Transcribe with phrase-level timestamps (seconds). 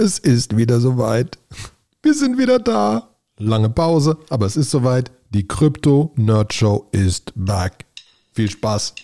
[0.00, 1.38] Es ist wieder soweit.
[2.02, 3.16] Wir sind wieder da.
[3.36, 5.10] Lange Pause, aber es ist soweit.
[5.30, 7.84] Die Krypto Nerd Show ist back.
[8.32, 8.94] Viel Spaß.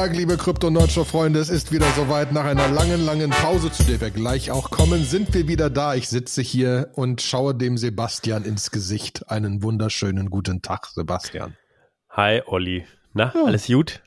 [0.00, 1.40] Wunderschönen guten Tag, liebe Krypto-Nerdshow-Freunde.
[1.40, 2.32] Es ist wieder soweit.
[2.32, 5.94] Nach einer langen, langen Pause, zu der wir gleich auch kommen, sind wir wieder da.
[5.94, 9.28] Ich sitze hier und schaue dem Sebastian ins Gesicht.
[9.30, 11.56] Einen wunderschönen guten Tag, Sebastian.
[12.10, 12.86] Hi, Olli.
[13.12, 13.44] Na, ja.
[13.44, 14.00] alles gut?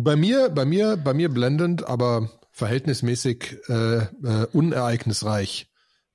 [0.00, 4.06] Bei mir, bei mir, bei mir blendend, aber verhältnismäßig äh, äh,
[4.52, 5.69] unereignisreich.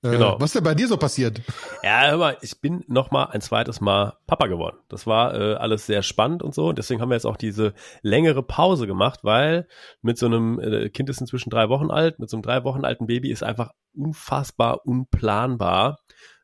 [0.05, 0.35] Äh, genau.
[0.39, 1.41] Was ist denn bei dir so passiert?
[1.83, 4.77] Ja, aber ich bin noch mal ein zweites Mal Papa geworden.
[4.87, 6.69] Das war äh, alles sehr spannend und so.
[6.69, 9.67] Und deswegen haben wir jetzt auch diese längere Pause gemacht, weil
[10.01, 12.85] mit so einem äh, Kind ist inzwischen drei Wochen alt, mit so einem drei Wochen
[12.85, 15.99] alten Baby ist einfach unfassbar unplanbar.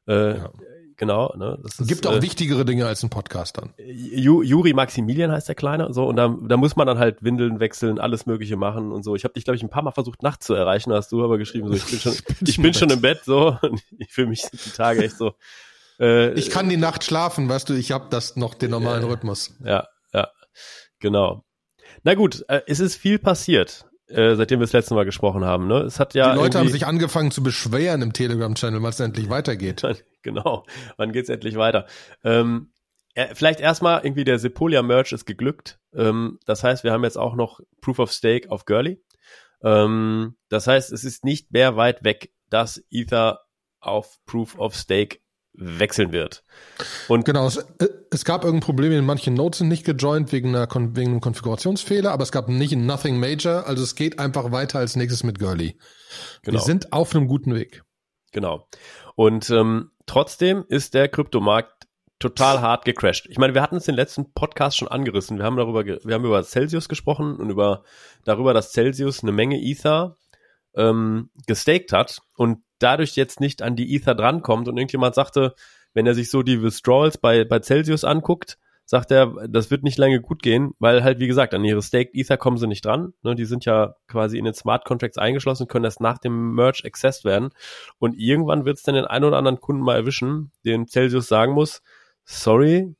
[0.07, 0.51] Äh, ja
[1.01, 1.33] genau.
[1.35, 1.57] Ne?
[1.63, 3.73] Das ist, Gibt auch äh, wichtigere Dinge als ein Podcast dann.
[3.77, 7.59] Juri Maximilian heißt der Kleine und so und da, da muss man dann halt Windeln
[7.59, 9.15] wechseln, alles Mögliche machen und so.
[9.15, 11.39] Ich habe dich, glaube ich, ein paar Mal versucht, nachts zu erreichen, hast du aber
[11.39, 12.13] geschrieben, so, ich bin schon,
[12.47, 13.57] ich bin schon im Bett, so.
[13.63, 15.33] Und ich fühle mich die Tage echt so.
[15.99, 19.07] Äh, ich kann die Nacht schlafen, weißt du, ich habe das noch den normalen äh,
[19.07, 19.55] Rhythmus.
[19.65, 20.29] Ja, ja,
[20.99, 21.43] genau.
[22.03, 25.67] Na gut, äh, es ist viel passiert äh, seitdem wir das letzte Mal gesprochen haben.
[25.67, 25.79] Ne?
[25.79, 29.29] Es hat ja die Leute haben sich angefangen zu beschweren im Telegram-Channel, weil es endlich
[29.29, 29.83] weitergeht.
[30.23, 30.65] genau,
[30.97, 31.87] wann geht's endlich weiter?
[32.23, 32.71] Ähm,
[33.13, 35.79] äh, vielleicht erstmal irgendwie der Sepolia-Merch ist geglückt.
[35.93, 39.03] Ähm, das heißt, wir haben jetzt auch noch Proof of Stake auf Girly.
[39.63, 43.41] Ähm, das heißt, es ist nicht mehr weit weg, dass Ether
[43.79, 45.19] auf Proof of Stake
[45.53, 46.43] wechseln wird.
[47.07, 50.55] Und genau, es, äh, es gab irgendein Problem, in manchen Nodes sind nicht gejoint wegen,
[50.55, 54.79] einer, wegen einem Konfigurationsfehler, aber es gab nicht Nothing Major, also es geht einfach weiter
[54.79, 55.77] als nächstes mit Girly.
[56.43, 56.57] Genau.
[56.57, 57.83] Wir sind auf einem guten Weg.
[58.31, 58.67] Genau.
[59.15, 61.87] Und ähm, trotzdem ist der Kryptomarkt
[62.19, 63.27] total hart gecrashed.
[63.29, 65.37] Ich meine, wir hatten es den letzten Podcast schon angerissen.
[65.37, 67.83] Wir haben darüber, wir haben über Celsius gesprochen und über
[68.23, 70.17] darüber, dass Celsius eine Menge Ether
[70.75, 75.55] ähm, gestaked hat und dadurch jetzt nicht an die Ether drankommt und irgendjemand sagte,
[75.93, 78.57] wenn er sich so die Withdrawals bei, bei Celsius anguckt,
[78.91, 82.13] sagt er, das wird nicht lange gut gehen, weil halt, wie gesagt, an ihre Staked
[82.13, 83.13] Ether kommen sie nicht dran.
[83.23, 86.81] Ne, die sind ja quasi in den Smart Contracts eingeschlossen, können erst nach dem Merge
[86.83, 87.51] accessed werden.
[87.99, 91.53] Und irgendwann wird es dann den einen oder anderen Kunden mal erwischen, dem Celsius sagen
[91.53, 91.81] muss,
[92.25, 92.93] sorry,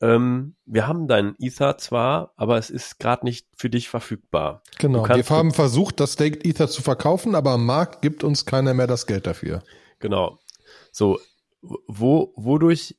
[0.00, 4.62] ähm, wir haben deinen Ether zwar, aber es ist gerade nicht für dich verfügbar.
[4.78, 8.72] Genau, wir haben versucht, das Staked Ether zu verkaufen, aber am Markt gibt uns keiner
[8.72, 9.64] mehr das Geld dafür.
[9.98, 10.38] Genau.
[10.92, 11.18] So,
[11.60, 12.94] wo, wodurch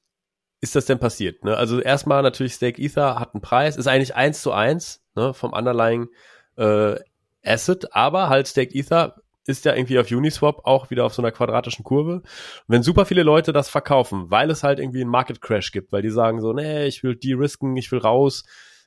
[0.64, 1.44] ist das denn passiert?
[1.44, 1.58] Ne?
[1.58, 5.52] Also erstmal natürlich Stake Ether hat einen Preis, ist eigentlich eins zu eins ne, vom
[5.52, 6.08] underlying
[6.56, 6.96] äh,
[7.44, 11.34] Asset, aber halt Stake Ether ist ja irgendwie auf Uniswap auch wieder auf so einer
[11.34, 12.22] quadratischen Kurve.
[12.68, 16.02] wenn super viele Leute das verkaufen, weil es halt irgendwie einen Market Crash gibt, weil
[16.02, 18.46] die sagen so, nee, ich will de-risken, ich will raus,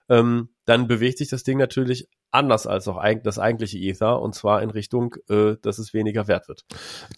[0.08, 4.62] ähm, dann bewegt sich das Ding natürlich anders als auch das eigentliche Ether und zwar
[4.62, 6.64] in Richtung, äh, dass es weniger wert wird.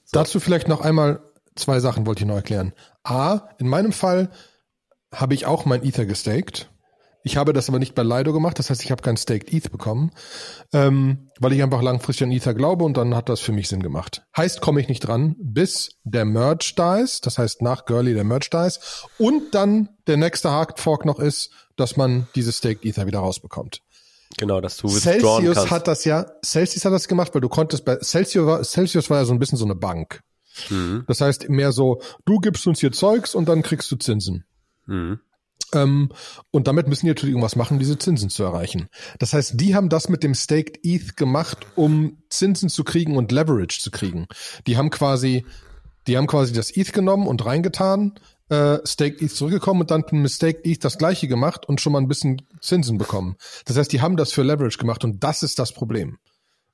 [0.05, 0.19] So.
[0.19, 1.21] Dazu vielleicht noch einmal
[1.59, 2.73] zwei Sachen wollte ich noch erklären.
[3.05, 4.31] A, in meinem Fall
[5.15, 6.71] habe ich auch mein Ether gestaked
[7.29, 9.71] ich habe das aber nicht bei Lido gemacht, das heißt, ich habe kein Staked ETH
[9.71, 10.13] bekommen,
[10.73, 13.83] ähm, weil ich einfach langfristig an Ether glaube und dann hat das für mich Sinn
[13.83, 14.23] gemacht.
[14.37, 18.25] Heißt, komme ich nicht dran, bis der Merge da ist, das heißt nach Girly der
[18.25, 22.85] Merge da ist und dann der nächste Hard Fork noch ist, dass man dieses Staked
[22.85, 23.81] Ether wieder rausbekommt.
[24.37, 25.71] Genau, dass du Celsius kannst.
[25.71, 29.19] hat das ja, Celsius hat das gemacht, weil du konntest bei Celsius war, Celsius war
[29.19, 30.21] ja so ein bisschen so eine Bank.
[30.71, 31.05] Mhm.
[31.07, 34.45] Das heißt mehr so, du gibst uns hier Zeugs und dann kriegst du Zinsen.
[34.87, 35.21] Mhm.
[35.75, 36.11] Ähm,
[36.51, 38.89] und damit müssen die natürlich irgendwas machen, diese Zinsen zu erreichen.
[39.19, 43.33] Das heißt, die haben das mit dem Staked ETH gemacht, um Zinsen zu kriegen und
[43.33, 44.27] Leverage zu kriegen.
[44.67, 45.45] Die haben quasi,
[46.07, 48.19] die haben quasi das ETH genommen und reingetan,
[48.49, 52.01] äh, Staked ETH zurückgekommen und dann mit Staked ETH das gleiche gemacht und schon mal
[52.01, 53.37] ein bisschen Zinsen bekommen.
[53.67, 56.19] Das heißt, die haben das für Leverage gemacht und das ist das Problem.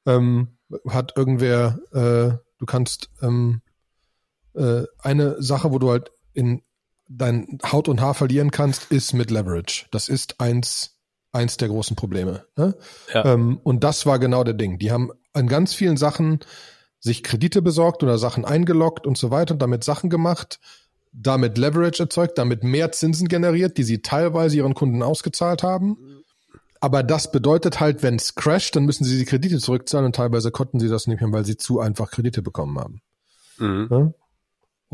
[0.07, 0.49] Ähm,
[0.89, 3.61] hat irgendwer, äh, du kannst ähm,
[4.55, 6.63] äh, eine Sache, wo du halt in
[7.09, 9.87] dein Haut und Haar verlieren kannst, ist mit Leverage.
[9.91, 10.97] Das ist eins,
[11.33, 12.45] eins der großen Probleme.
[12.57, 12.75] Ne?
[13.13, 13.25] Ja.
[13.35, 14.79] Ähm, und das war genau der Ding.
[14.79, 16.41] Die haben an ganz vielen Sachen
[17.01, 20.59] sich Kredite besorgt oder Sachen eingeloggt und so weiter und damit Sachen gemacht,
[21.13, 25.99] damit Leverage erzeugt, damit mehr Zinsen generiert, die sie teilweise ihren Kunden ausgezahlt haben.
[26.81, 30.51] Aber das bedeutet halt, wenn es crasht, dann müssen sie die Kredite zurückzahlen und teilweise
[30.51, 33.01] konnten sie das nicht mehr, weil sie zu einfach Kredite bekommen haben.
[33.59, 34.15] Mhm.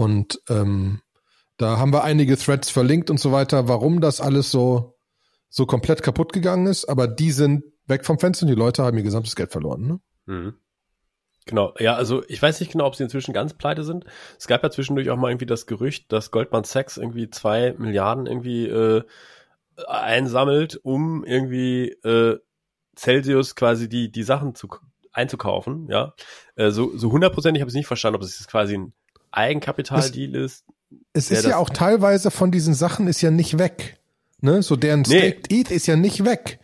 [0.01, 1.03] Und ähm,
[1.59, 4.97] da haben wir einige Threads verlinkt und so weiter, warum das alles so,
[5.51, 8.97] so komplett kaputt gegangen ist, aber die sind weg vom Fenster und die Leute haben
[8.97, 9.87] ihr gesamtes Geld verloren.
[9.87, 10.01] Ne?
[10.25, 10.55] Mhm.
[11.45, 14.07] Genau, ja, also ich weiß nicht genau, ob sie inzwischen ganz pleite sind.
[14.39, 18.25] Es gab ja zwischendurch auch mal irgendwie das Gerücht, dass Goldman Sachs irgendwie zwei Milliarden
[18.25, 19.03] irgendwie äh,
[19.87, 22.39] einsammelt, um irgendwie äh,
[22.97, 24.69] Celsius quasi die die Sachen zu
[25.13, 25.89] einzukaufen.
[25.91, 26.15] Ja,
[26.57, 28.95] äh, so so hundertprozentig habe ich nicht verstanden, ob es jetzt quasi ein
[29.33, 30.65] Eigenkapitaldeal ist.
[31.13, 34.01] Es ist ja auch teilweise von diesen Sachen ist ja nicht weg.
[34.41, 34.63] Ne?
[34.63, 35.61] So deren Staked nee.
[35.61, 36.61] ETH ist ja nicht weg.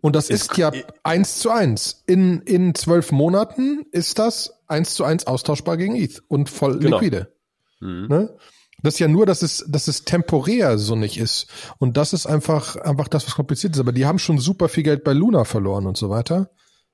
[0.00, 0.70] Und das ist, ist ja
[1.02, 2.04] eins zu eins.
[2.06, 6.98] In, in zwölf Monaten ist das eins zu eins austauschbar gegen ETH und voll genau.
[6.98, 7.32] liquide.
[7.80, 8.06] Mhm.
[8.08, 8.36] Ne?
[8.82, 11.48] Das ist ja nur, dass es, dass es temporär so nicht ist.
[11.78, 13.80] Und das ist einfach, einfach das, was kompliziert ist.
[13.80, 16.50] Aber die haben schon super viel Geld bei Luna verloren und so weiter.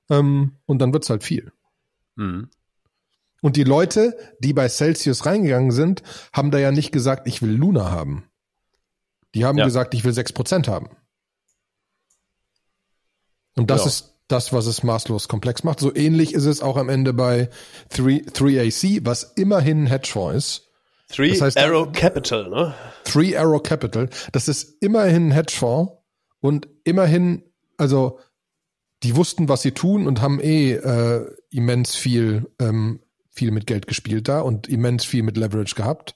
[0.09, 1.51] Ähm, und dann wird's halt viel.
[2.15, 2.49] Mhm.
[3.43, 6.01] Und die Leute, die bei Celsius reingegangen sind,
[6.31, 8.23] haben da ja nicht gesagt, ich will Luna haben.
[9.35, 9.65] Die haben ja.
[9.65, 10.89] gesagt, ich will sechs Prozent haben.
[13.57, 13.87] Und das ja.
[13.87, 15.81] ist das, was es maßlos komplex macht.
[15.81, 17.49] So ähnlich ist es auch am Ende bei
[17.89, 20.69] 3, 3AC, was immerhin ein Hedgefonds ist.
[21.09, 22.73] Three das heißt, Arrow Capital, ne?
[23.03, 24.09] Three Arrow Capital.
[24.31, 25.91] Das ist immerhin ein Hedgefonds
[26.39, 27.43] und immerhin,
[27.75, 28.19] also
[29.03, 33.01] die wussten, was sie tun und haben eh äh, immens viel ähm,
[33.33, 36.15] viel mit Geld gespielt da und immens viel mit Leverage gehabt,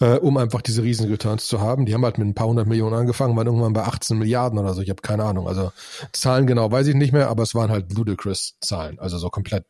[0.00, 1.84] äh, um einfach diese riesen Returns zu haben.
[1.84, 4.72] Die haben halt mit ein paar hundert Millionen angefangen, waren irgendwann bei 18 Milliarden oder
[4.72, 4.80] so.
[4.80, 5.46] Ich habe keine Ahnung.
[5.46, 5.72] Also
[6.12, 9.66] Zahlen genau weiß ich nicht mehr, aber es waren halt ludicrous Zahlen, also so komplett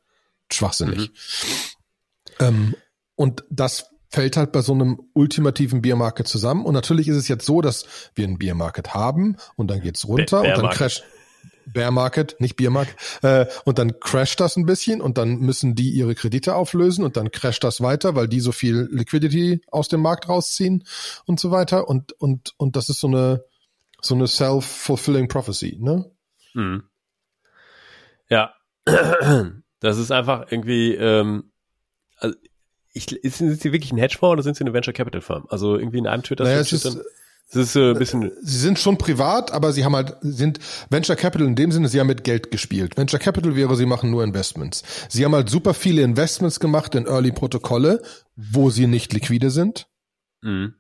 [0.53, 1.11] schwachsinnig.
[2.39, 2.47] Mhm.
[2.47, 2.75] Ähm,
[3.17, 6.65] und das fällt halt bei so einem ultimativen Biermarket zusammen.
[6.65, 10.43] Und natürlich ist es jetzt so, dass wir ein Biermarket haben und dann geht's runter
[10.43, 11.03] Bear und dann crasht
[11.67, 15.91] Bear Market, nicht Biermarkt, äh, und dann crasht das ein bisschen und dann müssen die
[15.91, 20.01] ihre Kredite auflösen und dann crasht das weiter, weil die so viel Liquidity aus dem
[20.01, 20.85] Markt rausziehen
[21.27, 23.45] und so weiter und und und das ist so eine
[24.01, 26.11] so eine self-fulfilling prophecy, ne?
[26.55, 26.85] Mhm.
[28.29, 28.55] Ja,
[29.81, 31.51] das ist einfach irgendwie ähm,
[32.17, 32.37] also
[32.93, 35.47] ich, sind sie wirklich ein Hedgefonds oder sind sie eine Venture Capital Firm?
[35.51, 36.99] Also irgendwie in einem Twitter naja, es ist,
[37.53, 38.33] das ist äh, ein bisschen.
[38.43, 40.59] Sie sind schon privat, aber sie haben halt, sind
[40.91, 42.97] Venture Capital in dem Sinne, sie haben mit Geld gespielt.
[42.97, 44.83] Venture Capital wäre, sie machen nur Investments.
[45.09, 48.03] Sie haben halt super viele Investments gemacht in Early Protokolle,
[48.35, 49.87] wo sie nicht liquide sind.
[50.43, 50.75] Mhm.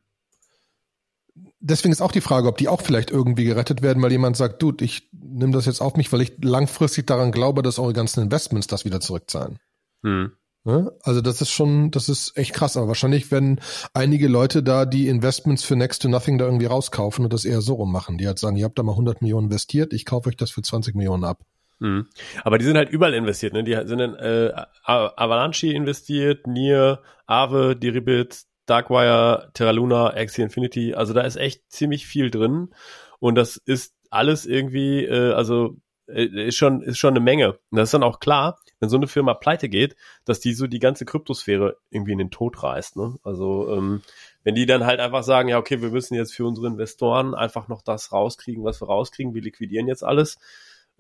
[1.60, 4.60] Deswegen ist auch die Frage, ob die auch vielleicht irgendwie gerettet werden, weil jemand sagt,
[4.60, 8.22] du, ich nehme das jetzt auf mich, weil ich langfristig daran glaube, dass eure ganzen
[8.22, 9.58] Investments das wieder zurückzahlen.
[10.02, 10.32] Mhm.
[10.64, 10.92] Ne?
[11.02, 12.76] Also das ist schon, das ist echt krass.
[12.76, 13.60] Aber wahrscheinlich werden
[13.92, 17.60] einige Leute da die Investments für Next to Nothing da irgendwie rauskaufen und das eher
[17.60, 18.16] so rummachen.
[18.16, 20.62] Die halt sagen, ihr habt da mal 100 Millionen investiert, ich kaufe euch das für
[20.62, 21.42] 20 Millionen ab.
[21.80, 22.06] Mhm.
[22.42, 23.62] Aber die sind halt überall investiert, ne?
[23.62, 24.52] Die sind in äh,
[24.84, 30.94] Avalanche investiert, Nier, Aave, Deribit, Darkwire, Terra Luna, Axie Infinity.
[30.94, 32.70] Also da ist echt ziemlich viel drin.
[33.18, 35.76] Und das ist alles irgendwie, äh, also
[36.06, 37.52] äh, ist schon, ist schon eine Menge.
[37.70, 39.96] Und das ist dann auch klar, wenn so eine Firma pleite geht,
[40.26, 42.96] dass die so die ganze Kryptosphäre irgendwie in den Tod reißt.
[42.96, 43.16] Ne?
[43.22, 44.02] Also ähm,
[44.42, 47.68] wenn die dann halt einfach sagen, ja, okay, wir müssen jetzt für unsere Investoren einfach
[47.68, 50.36] noch das rauskriegen, was wir rauskriegen, wir liquidieren jetzt alles,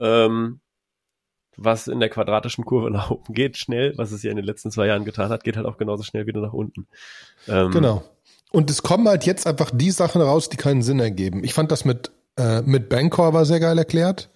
[0.00, 0.60] ähm,
[1.56, 4.70] was in der quadratischen Kurve nach oben geht, schnell, was es ja in den letzten
[4.70, 6.88] zwei Jahren getan hat, geht halt auch genauso schnell wieder nach unten.
[7.46, 8.02] Ähm, genau.
[8.50, 11.44] Und es kommen halt jetzt einfach die Sachen raus, die keinen Sinn ergeben.
[11.44, 14.30] Ich fand das mit, äh, mit Bancor war sehr geil erklärt.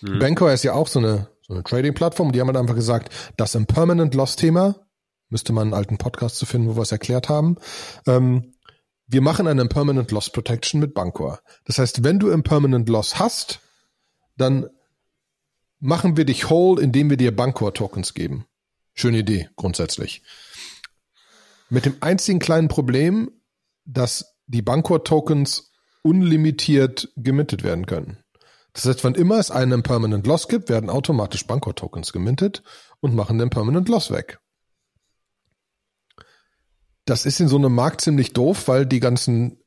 [0.00, 0.18] Mhm.
[0.18, 2.30] Bancor ist ja auch so eine so eine Trading-Plattform.
[2.30, 4.86] Die haben halt einfach gesagt, das Impermanent Loss-Thema,
[5.30, 7.56] müsste man einen alten Podcast zu finden, wo wir es erklärt haben.
[8.06, 8.54] Ähm,
[9.08, 11.40] wir machen eine Impermanent Loss Protection mit Bancor.
[11.64, 13.60] Das heißt, wenn du Impermanent Loss hast,
[14.36, 14.68] dann
[15.80, 18.46] machen wir dich whole, indem wir dir Bancor-Tokens geben.
[18.94, 20.22] Schöne Idee, grundsätzlich.
[21.68, 23.30] Mit dem einzigen kleinen Problem,
[23.84, 28.22] dass die Bancor-Tokens unlimitiert gemintet werden können.
[28.72, 32.62] Das heißt, wann immer es einen Permanent Loss gibt, werden automatisch Bankor-Tokens gemintet
[33.00, 34.38] und machen den Permanent Loss weg.
[37.04, 39.58] Das ist in so einem Markt ziemlich doof, weil die ganzen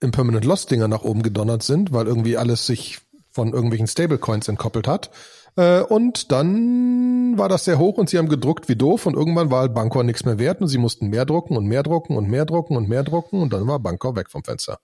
[0.00, 4.88] Impermanent Loss Dinger nach oben gedonnert sind, weil irgendwie alles sich von irgendwelchen Stablecoins entkoppelt
[4.88, 5.10] hat.
[5.56, 9.50] Äh, und dann war das sehr hoch und sie haben gedruckt wie doof und irgendwann
[9.50, 12.44] war Bankor nichts mehr wert und sie mussten mehr drucken und mehr drucken und mehr
[12.44, 14.78] drucken und mehr drucken und dann war Bankor weg vom Fenster.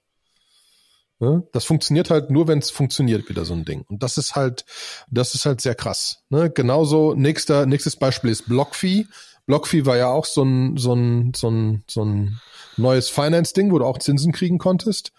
[1.21, 1.43] Ne?
[1.53, 3.85] Das funktioniert halt nur, wenn es funktioniert, wieder so ein Ding.
[3.89, 4.65] Und das ist halt,
[5.11, 6.23] das ist halt sehr krass.
[6.29, 6.51] Ne?
[6.51, 9.07] Genauso, nächster, nächstes Beispiel ist BlockFi.
[9.47, 12.41] BlockFi war ja auch so ein, so ein, so ein, so ein
[12.77, 15.13] neues Finance-Ding, wo du auch Zinsen kriegen konntest.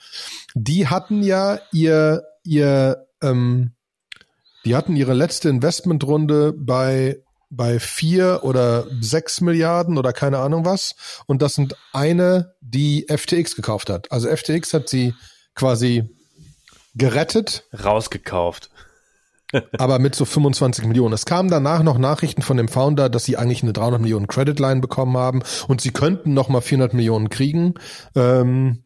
[0.53, 3.73] Die hatten ja ihr, ihr, ähm,
[4.65, 10.95] Die hatten ihre letzte Investmentrunde bei bei vier oder sechs Milliarden oder keine Ahnung was.
[11.25, 14.11] Und das sind eine, die FTX gekauft hat.
[14.11, 15.15] Also FTX hat sie
[15.59, 16.09] quasi
[16.95, 17.65] gerettet.
[17.83, 18.69] Rausgekauft.
[19.77, 21.13] aber mit so 25 Millionen.
[21.13, 24.79] Es kamen danach noch Nachrichten von dem Founder, dass sie eigentlich eine 300 Millionen Creditline
[24.79, 27.73] bekommen haben und sie könnten noch mal 400 Millionen kriegen.
[28.15, 28.83] Ähm,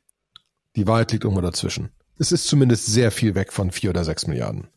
[0.75, 1.89] die Wahrheit liegt irgendwo dazwischen.
[2.17, 4.67] Es ist zumindest sehr viel weg von vier oder sechs Milliarden.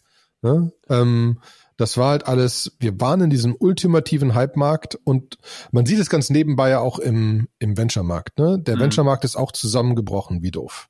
[0.42, 0.72] Ne?
[0.90, 1.40] Ähm,
[1.76, 5.38] das war halt alles, wir waren in diesem ultimativen Hype-Markt und
[5.70, 8.38] man sieht es ganz nebenbei ja auch im, im Venture-Markt.
[8.38, 8.58] Ne?
[8.58, 8.80] Der mhm.
[8.80, 10.88] Venture-Markt ist auch zusammengebrochen, wie doof.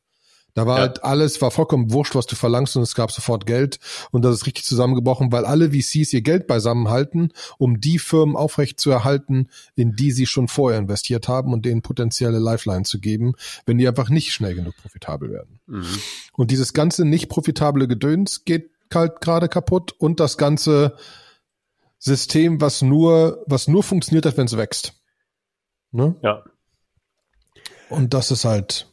[0.56, 0.82] Da war ja.
[0.84, 3.78] halt alles, war vollkommen wurscht, was du verlangst und es gab sofort Geld
[4.10, 8.36] und das ist richtig zusammengebrochen, weil alle VCs ihr Geld beisammen halten, um die Firmen
[8.36, 13.00] aufrecht zu erhalten, in die sie schon vorher investiert haben und denen potenzielle Lifeline zu
[13.00, 13.34] geben,
[13.66, 15.60] wenn die einfach nicht schnell genug profitabel werden.
[15.66, 15.84] Mhm.
[16.32, 20.96] Und dieses ganze nicht profitable Gedöns geht halt gerade kaputt und das ganze
[21.98, 24.94] System, was nur, was nur funktioniert hat, wenn es wächst.
[25.92, 26.16] Ne?
[26.22, 26.42] Ja.
[27.90, 28.86] Und das ist halt.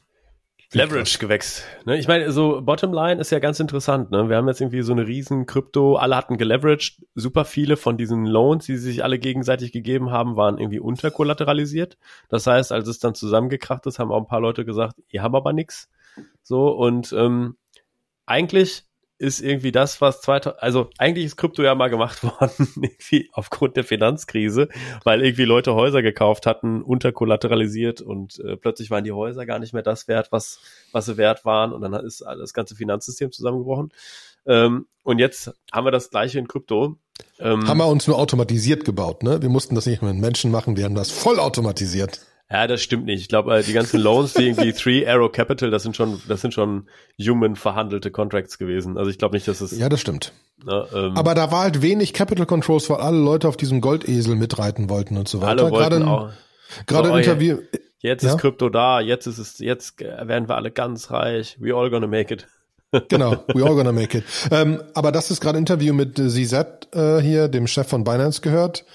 [0.74, 1.65] Leverage gewächst.
[1.86, 1.98] Ne?
[1.98, 4.12] Ich meine, so Bottomline ist ja ganz interessant.
[4.12, 4.30] Ne?
[4.30, 7.03] Wir haben jetzt irgendwie so eine riesen Krypto, alle hatten geleveraged.
[7.15, 11.98] Super viele von diesen Loans, die sie sich alle gegenseitig gegeben haben, waren irgendwie unterkollateralisiert.
[12.30, 15.36] Das heißt, als es dann zusammengekracht ist, haben auch ein paar Leute gesagt, ihr habt
[15.36, 15.89] aber nichts.
[16.42, 17.56] So, und ähm,
[18.25, 18.86] eigentlich
[19.17, 23.77] ist irgendwie das, was 2000, also eigentlich ist Krypto ja mal gemacht worden, irgendwie aufgrund
[23.77, 24.70] der Finanzkrise,
[25.03, 29.74] weil irgendwie Leute Häuser gekauft hatten, unterkollateralisiert und äh, plötzlich waren die Häuser gar nicht
[29.74, 30.60] mehr das wert, was,
[30.91, 33.91] was sie wert waren und dann ist das ganze Finanzsystem zusammengebrochen.
[34.46, 36.98] Ähm, und jetzt haben wir das gleiche in Krypto.
[37.39, 39.41] Ähm, haben wir uns nur automatisiert gebaut, ne?
[39.41, 42.22] Wir mussten das nicht mit Menschen machen, wir haben das voll automatisiert.
[42.50, 43.21] Ja, das stimmt nicht.
[43.21, 46.41] Ich glaube, äh, die ganzen Loans, die irgendwie Three Arrow Capital, das sind schon, das
[46.41, 46.88] sind schon
[47.19, 48.97] human verhandelte Contracts gewesen.
[48.97, 49.77] Also ich glaube nicht, dass es.
[49.77, 50.33] Ja, das stimmt.
[50.63, 54.35] Na, ähm, Aber da war halt wenig Capital Controls, weil alle Leute auf diesem Goldesel
[54.35, 55.63] mitreiten wollten und so weiter.
[55.63, 56.29] Alle wollten gerade auch.
[56.85, 57.57] Gerade so, oh, Interview.
[58.00, 58.31] Jetzt ja?
[58.31, 61.57] ist Krypto da, jetzt ist es, jetzt werden wir alle ganz reich.
[61.59, 62.47] We all gonna make it.
[63.09, 64.25] genau, we all gonna make it.
[64.51, 66.53] Ähm, aber das ist gerade Interview mit ZZ
[66.93, 68.85] äh, hier, dem Chef von Binance gehört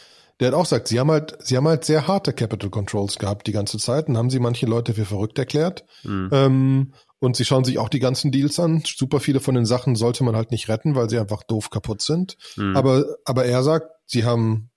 [0.41, 3.47] der hat auch gesagt, sie haben halt, sie haben halt sehr harte Capital Controls gehabt
[3.47, 5.85] die ganze Zeit und haben sie manche Leute für verrückt erklärt.
[6.05, 6.31] Mhm.
[6.33, 8.83] Ähm, und sie schauen sich auch die ganzen Deals an.
[8.87, 12.01] Super viele von den Sachen sollte man halt nicht retten, weil sie einfach doof kaputt
[12.01, 12.37] sind.
[12.57, 12.77] Mhm.
[12.77, 14.71] Aber, aber er sagt, sie haben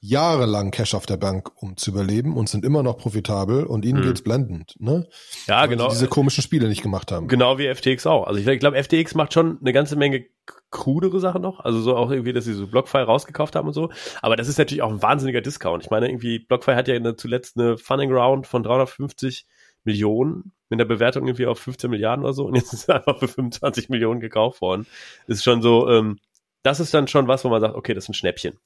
[0.00, 4.00] jahrelang Cash auf der Bank, um zu überleben und sind immer noch profitabel und ihnen
[4.00, 4.04] mhm.
[4.04, 5.08] geht's blendend, ne?
[5.46, 5.88] Ja, Weil genau.
[5.88, 7.26] diese komischen Spiele nicht gemacht haben.
[7.26, 8.26] Genau wie FTX auch.
[8.26, 10.24] Also ich, ich glaube, FTX macht schon eine ganze Menge
[10.70, 11.60] krudere Sachen noch.
[11.60, 13.90] Also so auch irgendwie, dass sie so BlockFi rausgekauft haben und so.
[14.22, 15.84] Aber das ist natürlich auch ein wahnsinniger Discount.
[15.84, 19.46] Ich meine, irgendwie BlockFi hat ja eine, zuletzt eine Funding Round von 350
[19.84, 23.18] Millionen mit der Bewertung irgendwie auf 15 Milliarden oder so und jetzt ist es einfach
[23.18, 24.86] für 25 Millionen gekauft worden.
[25.26, 26.18] Ist schon so, ähm,
[26.62, 28.58] das ist dann schon was, wo man sagt, okay, das ist ein Schnäppchen.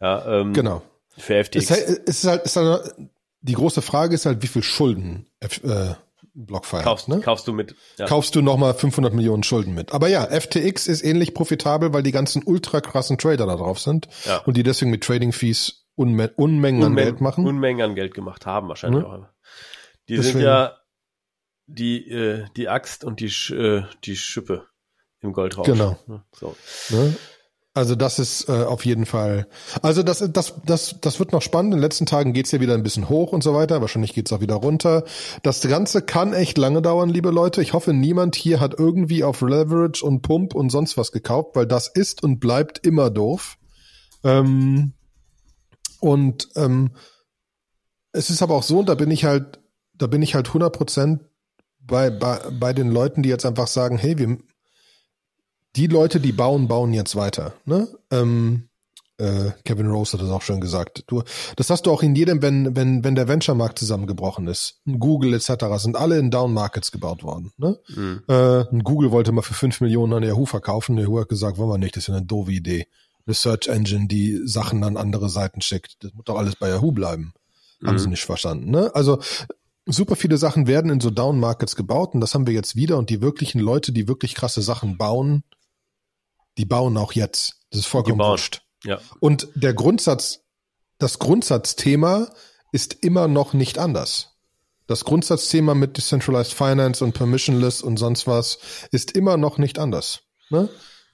[0.00, 0.82] Ja, ähm, genau.
[1.16, 1.70] Für FTX.
[1.70, 2.94] Es ist halt, ist halt,
[3.40, 5.94] die große Frage ist halt, wie viel Schulden äh,
[6.36, 7.20] BlockFi kaufst, ne?
[7.20, 7.74] Kaufst du mit.
[7.98, 8.06] Ja.
[8.06, 9.92] Kaufst du nochmal 500 Millionen Schulden mit.
[9.92, 14.08] Aber ja, FTX ist ähnlich profitabel, weil die ganzen ultra krassen Trader da drauf sind
[14.26, 14.38] ja.
[14.38, 17.46] und die deswegen mit Trading Fees Unme Unmengen Unmen an Geld machen.
[17.46, 19.10] Unmengen an Geld gemacht haben wahrscheinlich mhm.
[19.10, 19.26] auch.
[20.08, 20.38] Die deswegen.
[20.38, 20.76] sind ja
[21.66, 24.66] die, äh, die Axt und die, äh, die Schippe
[25.20, 25.66] im Goldrausch.
[25.66, 25.98] Genau.
[26.32, 26.54] So.
[26.90, 27.16] Ne?
[27.76, 29.46] Also das ist äh, auf jeden Fall.
[29.82, 31.74] Also das, das, das, das wird noch spannend.
[31.74, 33.82] In den letzten Tagen geht's ja wieder ein bisschen hoch und so weiter.
[33.82, 35.04] Wahrscheinlich geht's auch wieder runter.
[35.42, 37.60] Das Ganze kann echt lange dauern, liebe Leute.
[37.60, 41.66] Ich hoffe, niemand hier hat irgendwie auf Leverage und Pump und sonst was gekauft, weil
[41.66, 43.58] das ist und bleibt immer doof.
[44.24, 44.94] Ähm,
[46.00, 46.92] und ähm,
[48.12, 49.60] es ist aber auch so, da bin ich halt,
[49.92, 51.24] da bin ich halt 100 Prozent
[51.78, 54.38] bei, bei, bei den Leuten, die jetzt einfach sagen, hey, wir,
[55.76, 57.52] die Leute, die bauen, bauen jetzt weiter.
[57.64, 57.88] Ne?
[58.10, 58.68] Ähm,
[59.18, 61.04] äh, Kevin Rose hat das auch schon gesagt.
[61.06, 61.22] Du,
[61.56, 64.80] das hast du auch in jedem, wenn, wenn, wenn der Venture-Markt zusammengebrochen ist.
[64.86, 65.64] Google etc.
[65.78, 67.52] sind alle in Down-Markets gebaut worden.
[67.56, 67.78] Ne?
[67.88, 68.22] Mhm.
[68.28, 70.98] Äh, Google wollte mal für fünf Millionen an Yahoo verkaufen.
[70.98, 72.86] Yahoo hat gesagt, wollen wir nicht, das ist ja eine doofe Idee.
[73.26, 75.96] Eine Search Engine, die Sachen an andere Seiten schickt.
[76.00, 77.32] Das muss doch alles bei Yahoo bleiben.
[77.80, 77.88] Mhm.
[77.88, 78.70] Haben sie nicht verstanden.
[78.70, 78.94] Ne?
[78.94, 79.18] Also
[79.86, 83.08] super viele Sachen werden in so Down-Markets gebaut und das haben wir jetzt wieder und
[83.08, 85.42] die wirklichen Leute, die wirklich krasse Sachen bauen,
[86.58, 87.56] die bauen auch jetzt.
[87.70, 88.62] Das ist vollkommen wurscht.
[88.84, 89.00] Ja.
[89.20, 90.40] Und der Grundsatz,
[90.98, 92.30] das Grundsatzthema
[92.72, 94.36] ist immer noch nicht anders.
[94.86, 98.58] Das Grundsatzthema mit Decentralized Finance und Permissionless und sonst was
[98.92, 100.20] ist immer noch nicht anders.
[100.50, 100.68] Ne?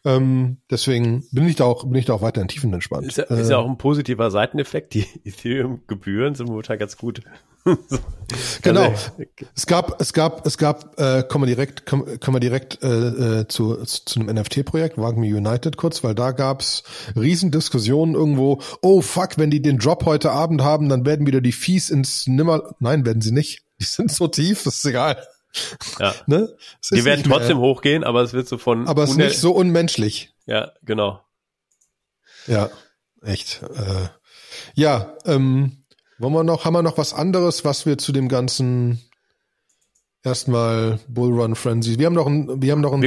[0.05, 3.07] Ähm, deswegen bin ich da auch, bin ich da auch weiterhin tiefenentspannt.
[3.07, 4.95] Ist ja, ist ja äh, auch ein positiver Seiteneffekt.
[4.95, 7.23] Die Ethereum-Gebühren sind momentan ganz gut.
[8.63, 8.91] genau.
[8.91, 9.13] Also,
[9.55, 12.89] es gab, es gab, es gab, äh, kommen wir direkt, kommen, kommen wir direkt äh,
[12.89, 16.83] äh, zu, zu einem NFT-Projekt, Wagme United kurz, weil da gab's
[17.15, 21.53] Riesendiskussionen irgendwo, oh fuck, wenn die den Drop heute Abend haben, dann werden wieder die
[21.53, 22.75] Fees ins Nimmer.
[22.81, 23.63] Nein, werden sie nicht.
[23.79, 25.23] Die sind so tief, das ist egal.
[25.99, 26.15] Ja.
[26.27, 26.57] ne?
[26.91, 27.67] Die werden trotzdem mehr.
[27.67, 28.89] hochgehen, aber es wird so von.
[28.89, 30.33] Aber es ist nicht so unmenschlich.
[30.47, 31.21] Ja, genau.
[32.47, 32.71] Ja,
[33.23, 33.63] echt.
[33.63, 34.09] Äh,
[34.75, 35.85] ja, ähm,
[36.19, 39.01] wollen wir noch, haben wir noch was anderes, was wir zu dem ganzen
[40.25, 41.99] erstmal Bullrun Frenzy.
[41.99, 43.03] Wir haben noch ein, wir haben noch einen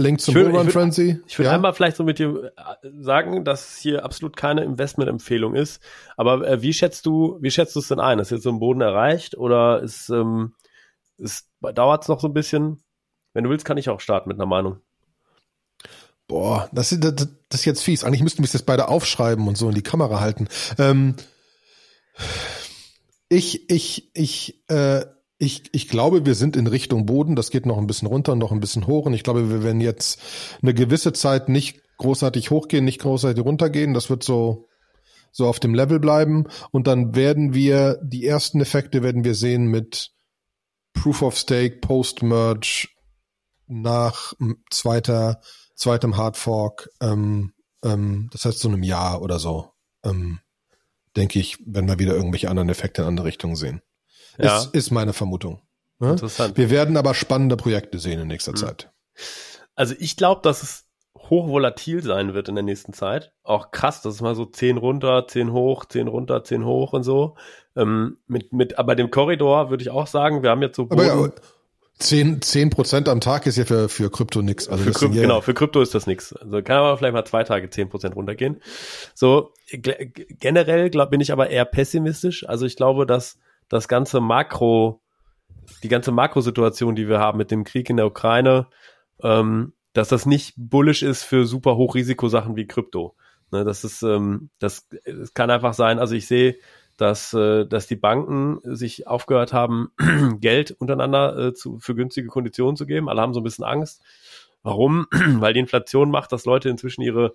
[0.00, 1.20] Link zum Bullrun Frenzy.
[1.26, 1.54] Ich würde ja?
[1.54, 5.82] einmal vielleicht so mit dir äh, sagen, dass hier absolut keine Investmentempfehlung ist.
[6.16, 8.18] Aber äh, wie schätzt du, wie schätzt du es denn ein?
[8.18, 10.52] Ist jetzt so ein Boden erreicht oder ist, ähm,
[11.22, 12.82] ist dauert es noch so ein bisschen?
[13.32, 14.78] Wenn du willst, kann ich auch starten mit einer Meinung.
[16.28, 18.04] Boah, das ist, das, das ist jetzt fies.
[18.04, 20.48] Eigentlich müssten wir es jetzt beide aufschreiben und so in die Kamera halten.
[20.78, 21.16] Ähm,
[23.28, 25.04] ich, ich, ich, äh,
[25.38, 27.36] ich, ich glaube, wir sind in Richtung Boden.
[27.36, 29.06] Das geht noch ein bisschen runter, noch ein bisschen hoch.
[29.06, 30.20] Und ich glaube, wir werden jetzt
[30.62, 33.94] eine gewisse Zeit nicht großartig hochgehen, nicht großartig runtergehen.
[33.94, 34.68] Das wird so,
[35.32, 36.46] so auf dem Level bleiben.
[36.70, 40.12] Und dann werden wir, die ersten Effekte werden wir sehen mit
[40.92, 42.88] Proof of Stake, Post-Merge,
[43.66, 44.34] nach
[44.70, 45.40] zweiter,
[45.74, 47.52] zweitem Hardfork, ähm,
[47.84, 49.72] ähm, das heißt so einem Jahr oder so,
[50.04, 50.40] ähm,
[51.16, 53.82] denke ich, wenn wir wieder irgendwelche anderen Effekte in andere Richtungen sehen.
[54.38, 54.58] Ja.
[54.58, 55.62] Ist, ist meine Vermutung.
[55.98, 56.10] Ne?
[56.10, 56.56] Interessant.
[56.56, 58.56] Wir werden aber spannende Projekte sehen in nächster mhm.
[58.56, 58.92] Zeit.
[59.74, 60.84] Also ich glaube, dass es
[61.18, 63.32] hochvolatil sein wird in der nächsten Zeit.
[63.42, 67.02] Auch krass, das ist mal so 10 runter, 10 hoch, 10 runter, 10 hoch und
[67.02, 67.36] so.
[67.76, 71.00] Ähm, mit, mit, aber dem Korridor würde ich auch sagen, wir haben jetzt so Boden,
[71.00, 71.32] aber ja,
[71.98, 74.68] 10, 10 Prozent am Tag ist ja für, für Krypto nix.
[74.68, 76.32] Also für Krypto, genau, für Krypto ist das nix.
[76.32, 78.60] Also kann aber vielleicht mal zwei Tage 10 Prozent runtergehen.
[79.14, 82.48] So, generell glaub, bin ich aber eher pessimistisch.
[82.48, 83.38] Also ich glaube, dass
[83.68, 85.00] das ganze Makro,
[85.82, 88.66] die ganze Makrosituation, die wir haben mit dem Krieg in der Ukraine,
[89.22, 93.14] ähm, dass das nicht bullish ist für super Hochrisikosachen wie Krypto.
[93.50, 95.98] Ne, das ist, ähm, das, das kann einfach sein.
[95.98, 96.56] Also ich sehe,
[96.96, 99.90] dass, äh, dass die Banken sich aufgehört haben,
[100.40, 103.08] Geld untereinander äh, zu, für günstige Konditionen zu geben.
[103.08, 104.02] Alle haben so ein bisschen Angst.
[104.62, 105.06] Warum?
[105.10, 107.34] Weil die Inflation macht, dass Leute inzwischen ihre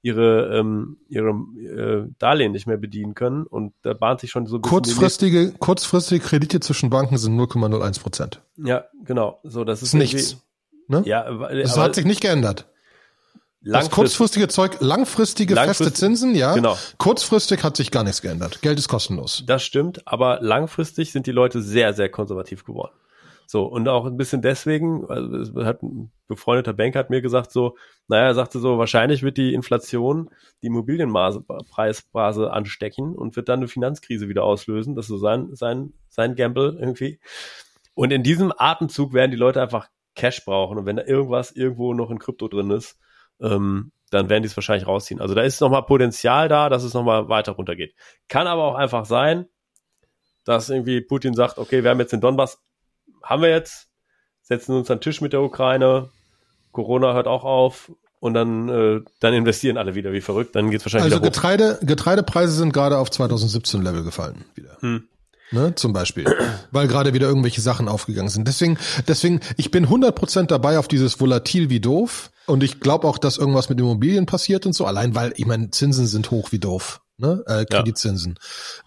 [0.00, 4.56] ihre ähm, ihre äh, Darlehen nicht mehr bedienen können und da bahnt sich schon so
[4.56, 8.42] ein bisschen kurzfristige kurzfristige Kredite zwischen Banken sind 0,01 Prozent.
[8.56, 9.40] Ja, genau.
[9.42, 10.47] So, das ist, ist nichts.
[10.88, 11.02] Ne?
[11.04, 12.66] Ja, das hat sich nicht geändert.
[13.60, 16.54] Das kurzfristige Zeug, langfristige langfristig, feste Zinsen, ja.
[16.54, 16.76] Genau.
[16.96, 18.62] Kurzfristig hat sich gar nichts geändert.
[18.62, 19.42] Geld ist kostenlos.
[19.46, 22.92] Das stimmt, aber langfristig sind die Leute sehr, sehr konservativ geworden.
[23.50, 27.76] So, und auch ein bisschen deswegen, also hat ein befreundeter Banker hat mir gesagt so,
[28.06, 30.28] naja, er sagte so, wahrscheinlich wird die Inflation
[30.62, 34.94] die Immobilienpreisbase anstecken und wird dann eine Finanzkrise wieder auslösen.
[34.94, 37.20] Das ist so sein, sein, sein Gamble irgendwie.
[37.94, 40.76] Und in diesem Atemzug werden die Leute einfach Cash brauchen.
[40.76, 42.98] Und wenn da irgendwas irgendwo noch in Krypto drin ist,
[43.40, 45.20] ähm, dann werden die es wahrscheinlich rausziehen.
[45.20, 47.94] Also da ist nochmal Potenzial da, dass es nochmal weiter runtergeht.
[48.28, 49.46] Kann aber auch einfach sein,
[50.44, 52.58] dass irgendwie Putin sagt, okay, wir haben jetzt den Donbass,
[53.22, 53.88] haben wir jetzt,
[54.42, 56.08] setzen uns an den Tisch mit der Ukraine,
[56.72, 60.80] Corona hört auch auf und dann, äh, dann investieren alle wieder wie verrückt, dann geht
[60.80, 64.78] es wahrscheinlich Also Getreide, Getreidepreise sind gerade auf 2017 Level gefallen wieder.
[64.80, 65.06] Hm.
[65.50, 66.26] Ne, zum Beispiel,
[66.72, 68.46] weil gerade wieder irgendwelche Sachen aufgegangen sind.
[68.46, 73.16] Deswegen, deswegen, ich bin 100% dabei auf dieses Volatil wie doof und ich glaube auch,
[73.16, 76.58] dass irgendwas mit Immobilien passiert und so, allein weil, ich meine, Zinsen sind hoch wie
[76.58, 78.38] doof, ne, äh, Kreditzinsen.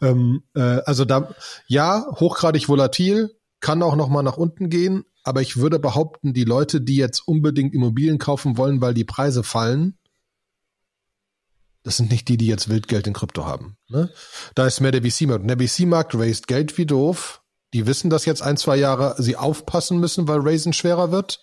[0.01, 0.09] Ja.
[0.09, 1.33] Ähm, äh, also da,
[1.67, 6.81] ja, hochgradig volatil, kann auch nochmal nach unten gehen, aber ich würde behaupten, die Leute,
[6.81, 9.97] die jetzt unbedingt Immobilien kaufen wollen, weil die Preise fallen,
[11.83, 13.77] das sind nicht die, die jetzt Wildgeld in Krypto haben.
[13.87, 14.09] Ne?
[14.55, 15.49] Da ist mehr der VC-Markt.
[15.49, 17.41] Der VC-Markt raised Geld wie doof.
[17.73, 21.41] Die wissen, dass jetzt ein, zwei Jahre sie aufpassen müssen, weil Raisen schwerer wird.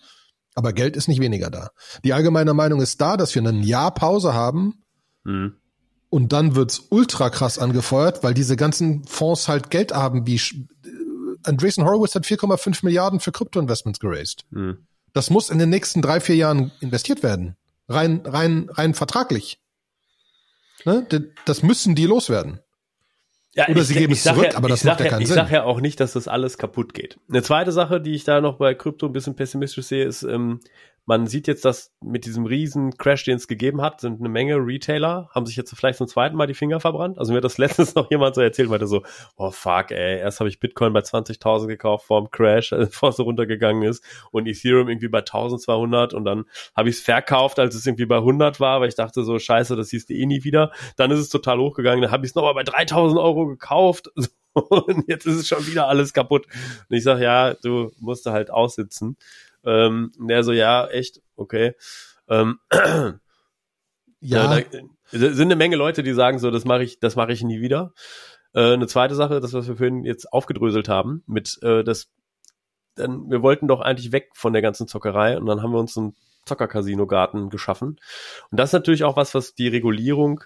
[0.54, 1.70] Aber Geld ist nicht weniger da.
[2.04, 4.84] Die allgemeine Meinung ist da, dass wir ein Jahr Pause haben.
[5.24, 5.54] Mhm.
[6.10, 10.40] Und dann wird's ultra krass angefeuert, weil diese ganzen Fonds halt Geld haben, wie
[11.44, 14.44] Andreessen Horowitz hat 4,5 Milliarden für Krypto-Investments geraced.
[14.50, 14.86] Mhm.
[15.12, 17.56] Das muss in den nächsten drei, vier Jahren investiert werden.
[17.88, 19.58] Rein, rein, rein vertraglich.
[20.84, 21.06] Ne?
[21.44, 22.60] Das müssen die loswerden.
[23.54, 25.36] Ja, Oder sie geben es zurück, ja, aber das macht ja keinen ich Sinn.
[25.36, 27.18] Ich sage ja auch nicht, dass das alles kaputt geht.
[27.28, 30.60] Eine zweite Sache, die ich da noch bei Krypto ein bisschen pessimistisch sehe, ist, ähm,
[31.08, 34.56] man sieht jetzt, dass mit diesem riesen Crash, den es gegeben hat, sind eine Menge
[34.56, 37.18] Retailer, haben sich jetzt vielleicht zum zweiten Mal die Finger verbrannt.
[37.18, 39.02] Also mir hat das letztens noch jemand so erzählt, meinte so,
[39.38, 43.08] oh fuck, ey, erst habe ich Bitcoin bei 20.000 gekauft vor dem Crash, also bevor
[43.08, 46.44] es so runtergegangen ist und Ethereum irgendwie bei 1200 und dann
[46.76, 49.76] habe ich es verkauft, als es irgendwie bei 100 war, weil ich dachte so, scheiße,
[49.76, 50.72] das siehst du eh nie wieder.
[50.96, 54.12] Dann ist es total hochgegangen, dann habe ich es nochmal bei 3000 Euro gekauft
[54.52, 56.46] und jetzt ist es schon wieder alles kaputt.
[56.90, 59.16] Und ich sag, ja, du musst halt aussitzen.
[59.68, 61.74] Ähm, und der so, ja, echt, okay.
[62.28, 63.18] Ähm, ja.
[64.20, 64.78] ja da,
[65.10, 67.92] sind eine Menge Leute, die sagen so, das mache ich, das mache ich nie wieder.
[68.54, 72.10] Äh, eine zweite Sache, das was wir vorhin jetzt aufgedröselt haben, mit äh, das,
[72.94, 75.96] dann wir wollten doch eigentlich weg von der ganzen Zockerei und dann haben wir uns
[75.96, 76.14] einen
[76.46, 78.00] Zocker-Casino-Garten geschaffen.
[78.50, 80.44] Und das ist natürlich auch was, was die Regulierung,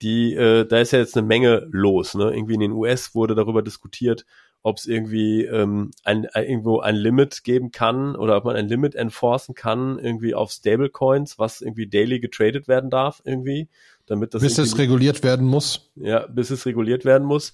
[0.00, 2.14] die, äh, da ist ja jetzt eine Menge los.
[2.14, 2.34] Ne?
[2.34, 4.24] Irgendwie in den US wurde darüber diskutiert,
[4.62, 8.68] ob es irgendwie ähm, ein, ein, irgendwo ein Limit geben kann oder ob man ein
[8.68, 13.68] Limit enforcen kann, irgendwie auf Stablecoins, was irgendwie daily getradet werden darf, irgendwie,
[14.06, 14.42] damit das.
[14.42, 15.90] Bis es reguliert werden muss.
[15.96, 17.52] Ja, bis es reguliert werden muss.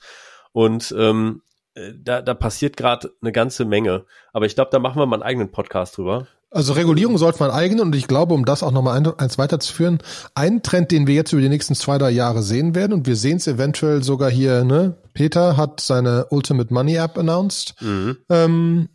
[0.52, 1.42] Und ähm,
[1.74, 4.04] äh, da, da passiert gerade eine ganze Menge.
[4.32, 6.26] Aber ich glaube, da machen wir mal einen eigenen Podcast drüber.
[6.50, 9.98] Also Regulierung sollte man eigen und ich glaube, um das auch nochmal ein, eins weiterzuführen,
[10.34, 13.16] ein Trend, den wir jetzt über die nächsten zwei, drei Jahre sehen werden und wir
[13.16, 14.96] sehen es eventuell sogar hier, ne?
[15.12, 17.74] Peter hat seine Ultimate Money App announced.
[17.82, 18.16] Mhm.
[18.30, 18.88] Ähm,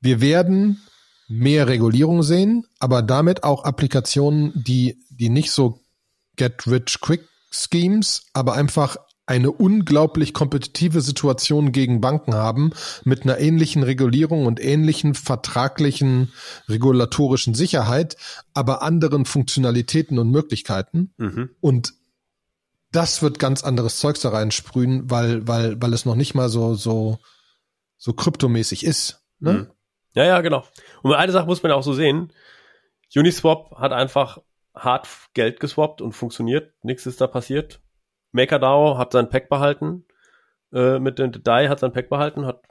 [0.00, 0.80] wir werden
[1.28, 5.80] mehr Regulierung sehen, aber damit auch Applikationen, die, die nicht so
[6.36, 8.96] get rich quick Schemes, aber einfach
[9.28, 12.72] eine unglaublich kompetitive Situation gegen Banken haben
[13.04, 16.32] mit einer ähnlichen Regulierung und ähnlichen vertraglichen
[16.66, 18.16] regulatorischen Sicherheit,
[18.54, 21.12] aber anderen Funktionalitäten und Möglichkeiten.
[21.18, 21.50] Mhm.
[21.60, 21.92] Und
[22.90, 26.74] das wird ganz anderes Zeugs da reinsprühen, weil, weil, weil es noch nicht mal so,
[26.74, 27.18] so,
[27.98, 29.22] so kryptomäßig ist.
[29.40, 29.52] Ne?
[29.52, 29.66] Mhm.
[30.14, 30.64] Ja, ja, genau.
[31.02, 32.32] Und eine Sache muss man auch so sehen.
[33.14, 34.38] Uniswap hat einfach
[34.74, 36.72] hart Geld geswappt und funktioniert.
[36.82, 37.82] Nichts ist da passiert.
[38.32, 40.04] MakerDAO hat sein Pack behalten,
[40.72, 42.62] äh, mit dem DAI hat sein Pack behalten, hat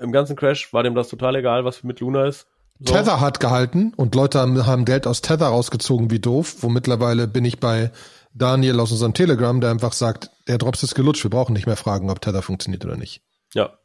[0.00, 2.46] im ganzen Crash war dem das total egal, was mit Luna ist.
[2.78, 2.94] So.
[2.94, 7.28] Tether hat gehalten und Leute haben, haben Geld aus Tether rausgezogen wie doof, wo mittlerweile
[7.28, 7.90] bin ich bei
[8.32, 11.76] Daniel aus unserem Telegram, der einfach sagt, der Drops ist gelutscht, wir brauchen nicht mehr
[11.76, 13.22] fragen, ob Tether funktioniert oder nicht.
[13.52, 13.78] Ja.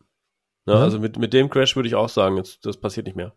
[0.66, 0.80] ja, ja.
[0.80, 3.34] Also mit, mit dem Crash würde ich auch sagen, jetzt, das passiert nicht mehr.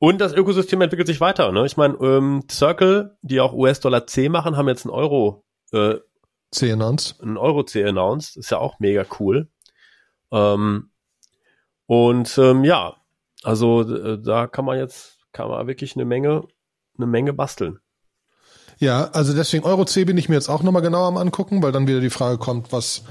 [0.00, 1.52] Und das Ökosystem entwickelt sich weiter.
[1.52, 1.64] Ne?
[1.66, 5.94] Ich meine, ähm, Circle, die auch US-Dollar C machen, haben jetzt einen Euro äh,
[6.54, 7.20] C announced.
[7.22, 8.36] Ein Euro C announced.
[8.36, 9.48] Ist ja auch mega cool.
[10.32, 10.90] Ähm,
[11.86, 12.96] und ähm, ja,
[13.42, 16.44] also äh, da kann man jetzt, kann man wirklich eine Menge,
[16.96, 17.78] eine Menge basteln.
[18.78, 21.72] Ja, also deswegen Euro C bin ich mir jetzt auch nochmal genauer am angucken, weil
[21.72, 23.04] dann wieder die Frage kommt, was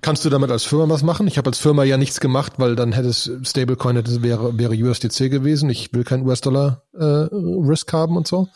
[0.00, 1.26] kannst du damit als Firma was machen?
[1.26, 4.74] Ich habe als Firma ja nichts gemacht, weil dann hätte es Stablecoin hätte, wäre, wäre
[4.74, 5.70] USDC gewesen.
[5.70, 8.48] Ich will kein US-Dollar äh, Risk haben und so.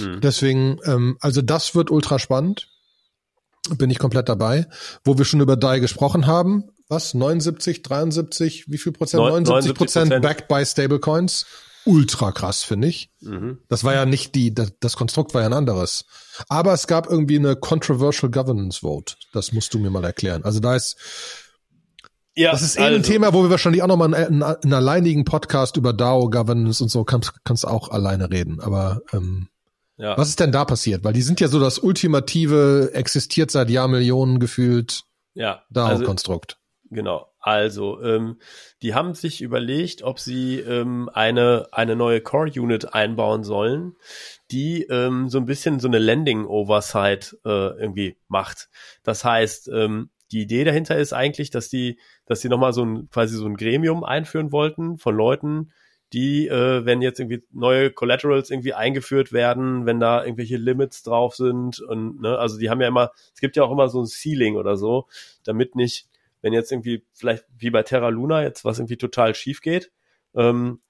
[0.00, 0.20] Mhm.
[0.20, 2.71] Deswegen, ähm, also das wird ultra spannend
[3.70, 4.66] bin ich komplett dabei.
[5.04, 7.14] Wo wir schon über DAI gesprochen haben, was?
[7.14, 9.22] 79, 73, wie viel Prozent?
[9.22, 11.46] 79 Prozent backed by Stablecoins.
[11.84, 13.10] Ultra krass, finde ich.
[13.20, 13.58] Mhm.
[13.68, 16.04] Das war ja nicht die, das, das, Konstrukt war ja ein anderes.
[16.48, 19.14] Aber es gab irgendwie eine Controversial Governance Vote.
[19.32, 20.44] Das musst du mir mal erklären.
[20.44, 20.96] Also da ist,
[22.34, 25.24] ja, das ist eh also, ein Thema, wo wir wahrscheinlich auch nochmal einen, einen, alleinigen
[25.24, 28.60] Podcast über DAO Governance und so kannst, kannst auch alleine reden.
[28.60, 29.48] Aber ähm,
[30.02, 30.18] ja.
[30.18, 31.04] Was ist denn da passiert?
[31.04, 36.58] Weil die sind ja so das ultimative, existiert seit Jahrmillionen gefühlt ja, DAO-Konstrukt.
[36.58, 37.28] Also, genau.
[37.38, 38.40] Also, ähm,
[38.82, 43.94] die haben sich überlegt, ob sie ähm, eine, eine neue Core-Unit einbauen sollen,
[44.50, 47.48] die ähm, so ein bisschen so eine Landing-Oversight äh,
[47.80, 48.70] irgendwie macht.
[49.04, 53.08] Das heißt, ähm, die Idee dahinter ist eigentlich, dass die, dass die nochmal so ein,
[53.08, 55.70] quasi so ein Gremium einführen wollten von Leuten,
[56.12, 61.34] die, äh, wenn jetzt irgendwie neue Collaterals irgendwie eingeführt werden, wenn da irgendwelche Limits drauf
[61.34, 64.06] sind und ne, also die haben ja immer, es gibt ja auch immer so ein
[64.06, 65.06] Ceiling oder so,
[65.44, 66.08] damit nicht,
[66.42, 69.90] wenn jetzt irgendwie vielleicht wie bei Terra Luna jetzt was irgendwie total schief geht,
[70.34, 70.80] ähm,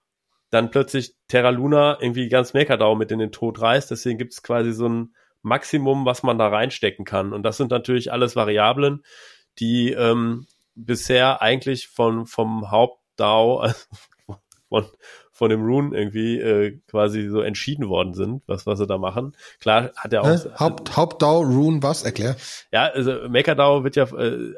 [0.51, 3.91] dann plötzlich Terra Luna irgendwie ganz MakerDAO mit in den Tod reißt.
[3.91, 7.33] Deswegen gibt es quasi so ein Maximum, was man da reinstecken kann.
[7.33, 9.03] Und das sind natürlich alles Variablen,
[9.59, 13.87] die ähm, bisher eigentlich von, vom Haupt-DAO, also
[14.73, 14.87] von,
[15.33, 19.37] von dem Rune irgendwie äh, quasi so entschieden worden sind, was, was sie da machen.
[19.61, 20.29] Klar hat er auch.
[20.29, 22.05] Äh, Haupt, Hauptdau, Rune, was?
[22.05, 22.37] Erklär.
[22.73, 24.55] Ja, also MakerDAO wird ja, äh,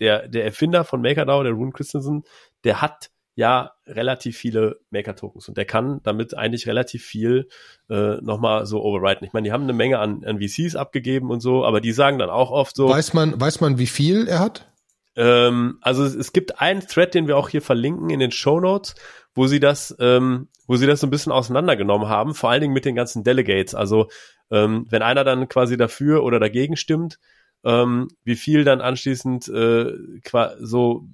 [0.00, 2.24] der, der Erfinder von MakerDAO, der Rune Christensen,
[2.64, 7.48] der hat ja relativ viele Maker-Tokens und der kann damit eigentlich relativ viel
[7.88, 9.26] äh, nochmal so overwriten.
[9.26, 12.18] Ich meine, die haben eine Menge an, an VCs abgegeben und so, aber die sagen
[12.18, 12.88] dann auch oft so.
[12.88, 14.71] Weiß man, weiß man, wie viel er hat?
[15.16, 18.60] Ähm, also es, es, gibt einen Thread, den wir auch hier verlinken in den Show
[18.60, 18.94] Notes,
[19.34, 22.74] wo sie das, ähm, wo sie das so ein bisschen auseinandergenommen haben, vor allen Dingen
[22.74, 23.74] mit den ganzen Delegates.
[23.74, 24.08] Also
[24.50, 27.18] ähm, wenn einer dann quasi dafür oder dagegen stimmt,
[27.64, 29.92] ähm, wie viel dann anschließend äh,
[30.60, 31.06] so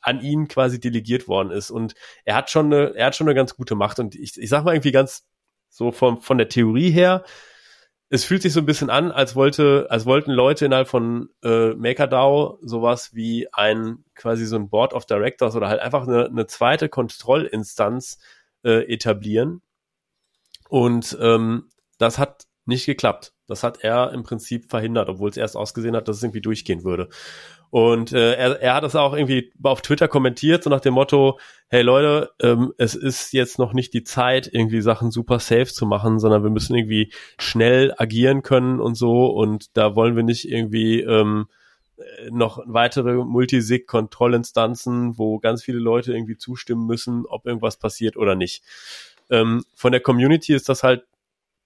[0.00, 1.70] an ihn quasi delegiert worden ist.
[1.70, 3.98] Und er hat schon eine, er hat schon eine ganz gute Macht.
[3.98, 5.26] Und ich, ich sag mal irgendwie ganz
[5.68, 7.24] so von, von der Theorie her,
[8.12, 11.70] es fühlt sich so ein bisschen an, als wollte, als wollten Leute innerhalb von äh,
[11.70, 16.46] MakerDAO sowas wie ein quasi so ein Board of Directors oder halt einfach eine, eine
[16.46, 18.18] zweite Kontrollinstanz
[18.64, 19.62] äh, etablieren.
[20.68, 23.32] Und ähm, das hat nicht geklappt.
[23.52, 26.84] Das hat er im Prinzip verhindert, obwohl es erst ausgesehen hat, dass es irgendwie durchgehen
[26.84, 27.10] würde.
[27.68, 31.38] Und äh, er, er hat es auch irgendwie auf Twitter kommentiert, so nach dem Motto,
[31.68, 35.84] hey Leute, ähm, es ist jetzt noch nicht die Zeit, irgendwie Sachen super safe zu
[35.84, 39.26] machen, sondern wir müssen irgendwie schnell agieren können und so.
[39.26, 41.46] Und da wollen wir nicht irgendwie ähm,
[42.30, 48.62] noch weitere Multisig-Kontrollinstanzen, wo ganz viele Leute irgendwie zustimmen müssen, ob irgendwas passiert oder nicht.
[49.30, 51.04] Ähm, von der Community ist das halt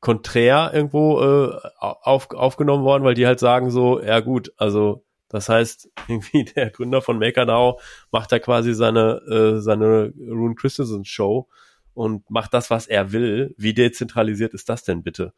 [0.07, 5.49] konträr irgendwo äh, auf, aufgenommen worden, weil die halt sagen so, ja gut, also das
[5.49, 7.81] heißt, irgendwie der Gründer von MakerDAO
[8.13, 11.49] macht da quasi seine, äh, seine Rune Christensen Show
[11.93, 13.53] und macht das, was er will.
[13.59, 15.33] Wie dezentralisiert ist das denn bitte?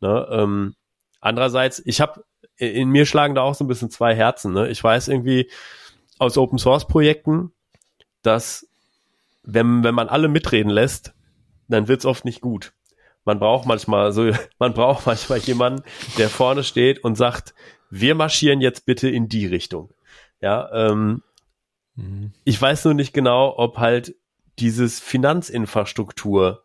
[0.00, 0.24] Ne?
[0.30, 0.76] Ähm,
[1.20, 2.24] andererseits, ich habe
[2.56, 4.52] in mir schlagen da auch so ein bisschen zwei Herzen.
[4.52, 4.68] Ne?
[4.68, 5.50] Ich weiß irgendwie
[6.20, 7.50] aus Open Source Projekten,
[8.22, 8.68] dass
[9.42, 11.12] wenn, wenn man alle mitreden lässt,
[11.66, 12.72] dann wird's oft nicht gut.
[13.24, 15.82] Man braucht manchmal so, man braucht manchmal jemanden,
[16.18, 17.54] der vorne steht und sagt,
[17.90, 19.92] wir marschieren jetzt bitte in die Richtung.
[20.40, 21.22] Ja, ähm,
[21.94, 22.32] mhm.
[22.44, 24.14] ich weiß nur nicht genau, ob halt
[24.58, 26.64] dieses Finanzinfrastruktur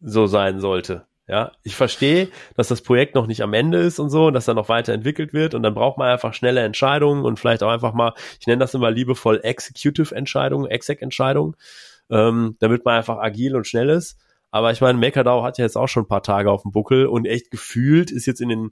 [0.00, 1.06] so sein sollte.
[1.30, 4.46] Ja, ich verstehe, dass das Projekt noch nicht am Ende ist und so, und dass
[4.46, 7.92] da noch weiterentwickelt wird und dann braucht man einfach schnelle Entscheidungen und vielleicht auch einfach
[7.92, 11.54] mal, ich nenne das immer liebevoll Executive-Entscheidungen, Exec-Entscheidungen,
[12.10, 14.18] ähm, damit man einfach agil und schnell ist.
[14.50, 17.06] Aber ich meine, MakerDAO hat ja jetzt auch schon ein paar Tage auf dem Buckel
[17.06, 18.70] und echt gefühlt ist jetzt in den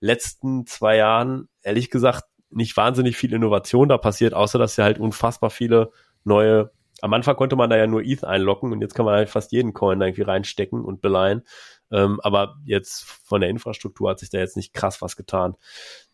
[0.00, 4.98] letzten zwei Jahren, ehrlich gesagt, nicht wahnsinnig viel Innovation da passiert, außer dass ja halt
[4.98, 5.90] unfassbar viele
[6.24, 6.70] neue,
[7.02, 9.52] am Anfang konnte man da ja nur ETH einlocken und jetzt kann man halt fast
[9.52, 11.42] jeden Coin da irgendwie reinstecken und beleihen.
[11.90, 15.54] Ähm, aber jetzt von der Infrastruktur hat sich da jetzt nicht krass was getan.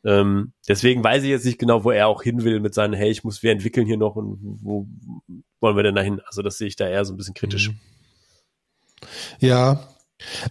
[0.04, 3.10] Ähm, deswegen weiß ich jetzt nicht genau, wo er auch hin will mit seinen, hey,
[3.10, 4.86] ich muss, wir entwickeln hier noch und wo
[5.60, 6.20] wollen wir denn dahin?
[6.26, 7.70] Also das sehe ich da eher so ein bisschen kritisch.
[7.70, 7.78] Mhm.
[9.38, 9.88] Ja,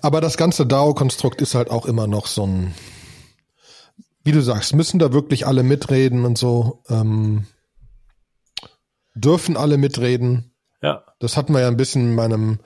[0.01, 2.73] aber das ganze DAO-Konstrukt ist halt auch immer noch so ein,
[4.23, 6.83] wie du sagst, müssen da wirklich alle mitreden und so.
[6.89, 7.47] Ähm,
[9.15, 10.53] dürfen alle mitreden.
[10.81, 11.03] Ja.
[11.19, 12.59] Das hatten wir ja ein bisschen in meinem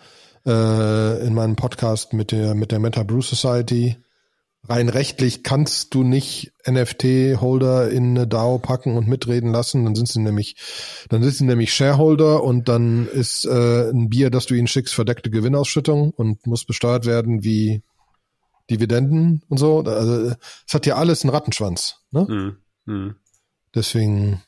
[0.45, 3.97] äh, in meinem Podcast mit der mit der Meta Brew Society.
[4.67, 9.85] Rein rechtlich kannst du nicht NFT-Holder in eine DAO packen und mitreden lassen.
[9.85, 10.55] Dann sind sie nämlich,
[11.09, 14.93] dann sind sie nämlich Shareholder und dann ist äh, ein Bier, das du ihnen schickst,
[14.93, 17.83] verdeckte Gewinnausschüttung und muss besteuert werden wie
[18.69, 19.79] Dividenden und so.
[19.81, 20.35] Also
[20.67, 22.01] es hat ja alles einen Rattenschwanz.
[22.11, 22.25] Ne?
[22.27, 22.57] Mhm.
[22.85, 23.15] Mhm.
[23.75, 24.41] Deswegen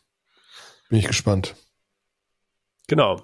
[0.90, 1.56] bin ich gespannt.
[2.88, 3.22] Genau.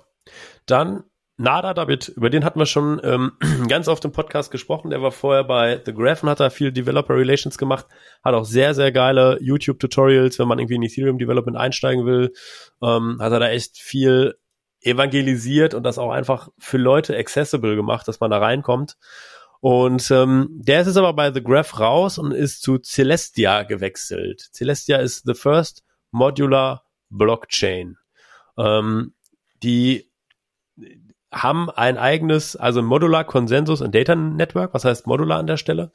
[0.66, 1.04] Dann
[1.44, 3.34] Nada David, über den hatten wir schon ähm,
[3.68, 4.92] ganz oft im Podcast gesprochen.
[4.92, 7.86] Der war vorher bei The Graph und hat da viel Developer Relations gemacht.
[8.24, 12.32] Hat auch sehr, sehr geile YouTube-Tutorials, wenn man irgendwie in Ethereum Development einsteigen will.
[12.82, 14.36] Ähm, hat er da echt viel
[14.80, 18.96] evangelisiert und das auch einfach für Leute accessible gemacht, dass man da reinkommt.
[19.60, 24.48] Und ähm, der ist jetzt aber bei The Graph raus und ist zu Celestia gewechselt.
[24.54, 27.98] Celestia ist the first modular blockchain.
[28.58, 29.14] Ähm,
[29.62, 30.10] die
[31.34, 35.92] haben ein eigenes, also Modular Consensus and Data Network, was heißt Modular an der Stelle.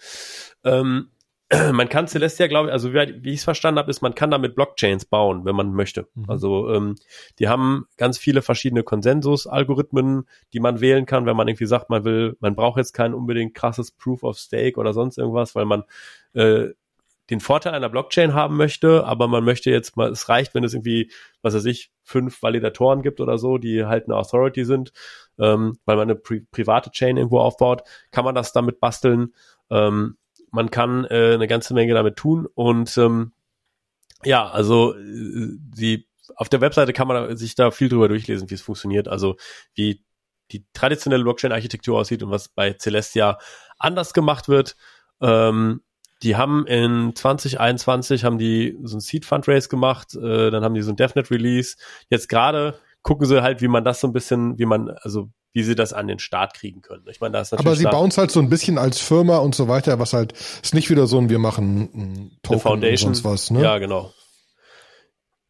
[0.64, 1.10] Ähm,
[1.72, 4.30] man kann Celestia, glaube ich, also wie, wie ich es verstanden habe, ist, man kann
[4.30, 6.06] damit Blockchains bauen, wenn man möchte.
[6.14, 6.24] Mhm.
[6.28, 6.96] Also ähm,
[7.38, 12.04] die haben ganz viele verschiedene Konsensus-Algorithmen, die man wählen kann, wenn man irgendwie sagt, man
[12.04, 15.84] will, man braucht jetzt kein unbedingt krasses Proof of Stake oder sonst irgendwas, weil man
[16.34, 16.68] äh,
[17.30, 20.74] den Vorteil einer Blockchain haben möchte, aber man möchte jetzt mal, es reicht, wenn es
[20.74, 21.10] irgendwie,
[21.42, 24.92] was weiß ich, fünf Validatoren gibt oder so, die halt eine Authority sind,
[25.38, 29.34] ähm, weil man eine pri private Chain irgendwo aufbaut, kann man das damit basteln.
[29.70, 30.16] Ähm,
[30.50, 33.32] man kann äh, eine ganze Menge damit tun und ähm,
[34.24, 38.54] ja, also äh, die auf der Webseite kann man sich da viel drüber durchlesen, wie
[38.54, 39.36] es funktioniert, also
[39.74, 40.04] wie
[40.50, 43.38] die traditionelle Blockchain-Architektur aussieht und was bei Celestia
[43.78, 44.76] anders gemacht wird.
[45.20, 45.82] Ähm,
[46.22, 50.82] die haben in 2021 haben die so ein Seed Fundraise gemacht, äh, dann haben die
[50.82, 51.76] so ein DevNet Release.
[52.10, 55.62] Jetzt gerade gucken sie halt, wie man das so ein bisschen, wie man, also wie
[55.62, 57.04] sie das an den Start kriegen können.
[57.08, 57.66] Ich meine, da ist natürlich.
[57.66, 60.32] Aber sie bauen es halt so ein bisschen als Firma und so weiter, was halt
[60.32, 63.10] ist nicht wieder so ein, wir machen ein Token Foundation.
[63.10, 63.62] und sonst was, ne?
[63.62, 64.12] Ja, genau.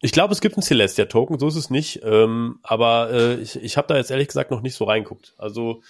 [0.01, 1.99] Ich glaube, es gibt einen Celestia-Token, so ist es nicht.
[2.03, 5.33] Ähm, aber äh, ich, ich habe da jetzt ehrlich gesagt noch nicht so reinguckt.
[5.37, 5.81] Also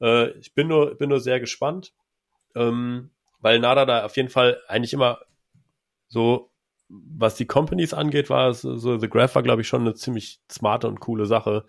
[0.00, 1.92] äh, ich bin nur, bin nur sehr gespannt,
[2.56, 3.10] ähm,
[3.42, 5.20] weil Nada da auf jeden Fall eigentlich immer
[6.08, 6.50] so,
[6.88, 10.40] was die Companies angeht, war es so, The Graph war, glaube ich, schon eine ziemlich
[10.50, 11.64] smarte und coole Sache.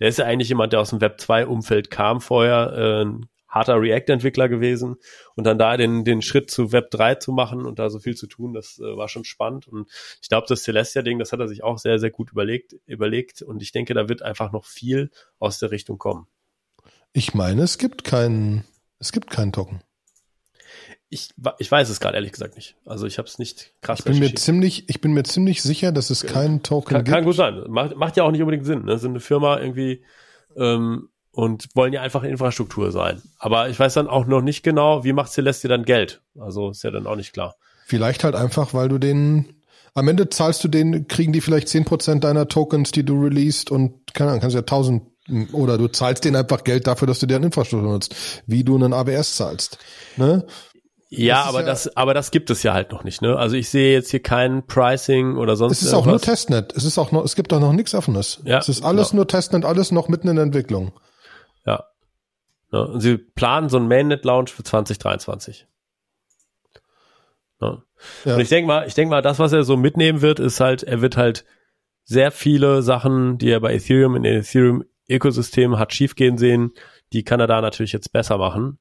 [0.00, 3.80] Der ist ja eigentlich jemand, der aus dem Web 2-Umfeld kam vorher, äh, ein harter
[3.80, 4.96] React-Entwickler gewesen
[5.34, 8.14] und dann da den, den Schritt zu Web 3 zu machen und da so viel
[8.14, 9.66] zu tun, das äh, war schon spannend.
[9.66, 9.88] Und
[10.20, 13.40] ich glaube, das Celestia-Ding, das hat er sich auch sehr, sehr gut überlegt, überlegt.
[13.42, 16.26] Und ich denke, da wird einfach noch viel aus der Richtung kommen.
[17.14, 18.64] Ich meine, es gibt keinen,
[18.98, 19.80] es gibt keinen Token.
[21.10, 22.76] Ich, ich weiß es gerade ehrlich gesagt nicht.
[22.84, 25.90] Also ich habe es nicht krass ich bin mir ziemlich, Ich bin mir ziemlich sicher,
[25.90, 27.14] dass es keinen Token kann, gibt.
[27.14, 27.64] Kann gut sein.
[27.68, 28.84] Macht, macht ja auch nicht unbedingt Sinn.
[28.84, 28.98] Ne?
[28.98, 30.04] Sind eine Firma irgendwie
[30.56, 33.22] ähm, und wollen ja einfach Infrastruktur sein.
[33.38, 36.20] Aber ich weiß dann auch noch nicht genau, wie macht Celestia dann Geld?
[36.38, 37.54] Also ist ja dann auch nicht klar.
[37.86, 39.54] Vielleicht halt einfach, weil du den
[39.94, 43.70] am Ende zahlst du den, kriegen die vielleicht zehn Prozent deiner Tokens, die du released
[43.70, 45.02] und keine Ahnung, kannst ja tausend
[45.52, 48.14] oder du zahlst denen einfach Geld dafür, dass du deren Infrastruktur nutzt,
[48.46, 49.78] wie du einen AWS zahlst.
[50.16, 50.46] Ne?
[51.10, 53.36] Ja, aber ja, das, aber das gibt es ja halt noch nicht, ne?
[53.36, 55.78] Also ich sehe jetzt hier kein Pricing oder sonst.
[55.78, 56.06] Es ist irgendwas.
[56.06, 56.76] auch nur Testnet.
[56.76, 58.42] Es ist auch noch, es gibt auch noch nichts offenes.
[58.44, 59.20] Ja, es ist alles genau.
[59.20, 60.92] nur Testnet, alles noch mitten in der Entwicklung.
[61.64, 61.84] Ja.
[62.72, 62.80] ja.
[62.80, 65.66] Und sie planen so einen Mainnet-Launch für 2023.
[67.62, 67.82] Ja.
[68.26, 68.34] ja.
[68.34, 70.82] Und ich denke mal, ich denke mal, das, was er so mitnehmen wird, ist halt,
[70.82, 71.46] er wird halt
[72.04, 76.72] sehr viele Sachen, die er bei Ethereum in den Ethereum-Ökosystem hat schiefgehen sehen,
[77.14, 78.78] die kann er da natürlich jetzt besser machen.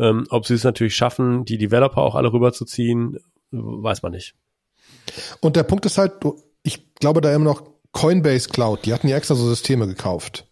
[0.00, 3.18] Ähm, ob sie es natürlich schaffen, die Developer auch alle rüberzuziehen,
[3.50, 4.34] weiß man nicht.
[5.40, 6.14] Und der Punkt ist halt,
[6.62, 10.46] ich glaube da immer noch Coinbase Cloud, die hatten ja extra so Systeme gekauft.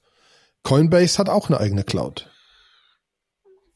[0.64, 2.28] Coinbase hat auch eine eigene Cloud.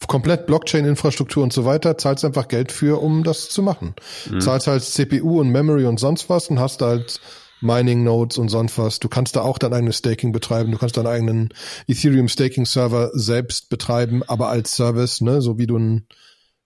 [0.09, 3.95] Komplett Blockchain-Infrastruktur und so weiter, zahlst einfach Geld für, um das zu machen.
[4.29, 4.41] Mhm.
[4.41, 7.21] Zahlst halt CPU und Memory und sonst was und hast halt
[7.63, 9.01] Mining Nodes und sonst was.
[9.01, 10.73] Du kannst da auch dein eigenes Staking betreiben.
[10.73, 11.55] Du kannst deinen eigenen
[11.87, 16.07] Ethereum Staking Server selbst betreiben, aber als Service, ne, so wie du ein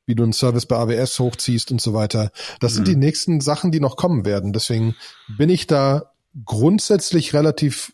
[0.09, 2.31] wie du einen Service bei AWS hochziehst und so weiter.
[2.61, 2.77] Das mhm.
[2.77, 4.53] sind die nächsten Sachen, die noch kommen werden.
[4.53, 4.95] Deswegen
[5.37, 6.13] bin ich da
[6.45, 7.93] grundsätzlich relativ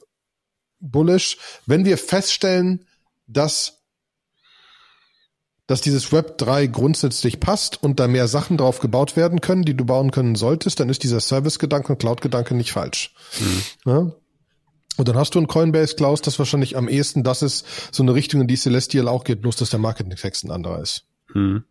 [0.79, 2.85] bullish, wenn wir feststellen,
[3.27, 3.82] dass
[5.67, 9.77] dass dieses Web 3 grundsätzlich passt und da mehr Sachen drauf gebaut werden können, die
[9.77, 13.15] du bauen können solltest, dann ist dieser Service-Gedanke und Cloud-Gedanke nicht falsch.
[13.41, 13.63] Mhm.
[13.91, 14.13] Ja?
[14.99, 18.15] Und dann hast du ein Coinbase Cloud, das wahrscheinlich am ehesten das ist, so eine
[18.15, 21.07] Richtung, in die Celestial auch geht, bloß dass der Marketing-Text ein anderer ist.
[21.33, 21.65] Mhm.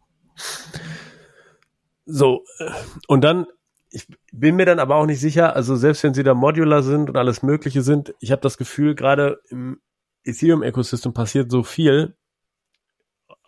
[2.06, 2.72] So, äh,
[3.08, 3.46] und dann,
[3.90, 7.10] ich bin mir dann aber auch nicht sicher, also selbst wenn sie da modular sind
[7.10, 9.80] und alles Mögliche sind, ich habe das Gefühl, gerade im
[10.24, 12.16] Ethereum-Ökosystem passiert so viel,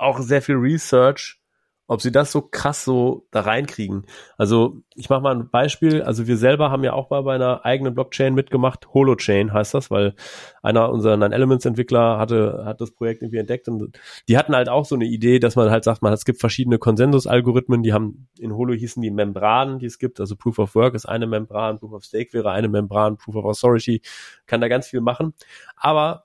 [0.04, 1.40] auch sehr viel Research,
[1.86, 4.06] ob sie das so krass so da reinkriegen.
[4.38, 6.02] Also ich mache mal ein Beispiel.
[6.02, 8.94] Also wir selber haben ja auch mal bei einer eigenen Blockchain mitgemacht.
[8.94, 10.16] Holochain heißt das, weil
[10.62, 14.96] einer unserer Nine-Elements-Entwickler hatte hat das Projekt irgendwie entdeckt und die hatten halt auch so
[14.96, 17.84] eine Idee, dass man halt sagt, man es gibt verschiedene Konsensus-Algorithmen.
[17.84, 20.22] Die haben in Holo hießen die Membranen, die es gibt.
[20.22, 23.46] Also Proof of Work ist eine Membran, Proof of Stake wäre eine Membran, Proof of
[23.46, 24.02] Authority
[24.46, 25.34] kann da ganz viel machen.
[25.76, 26.24] Aber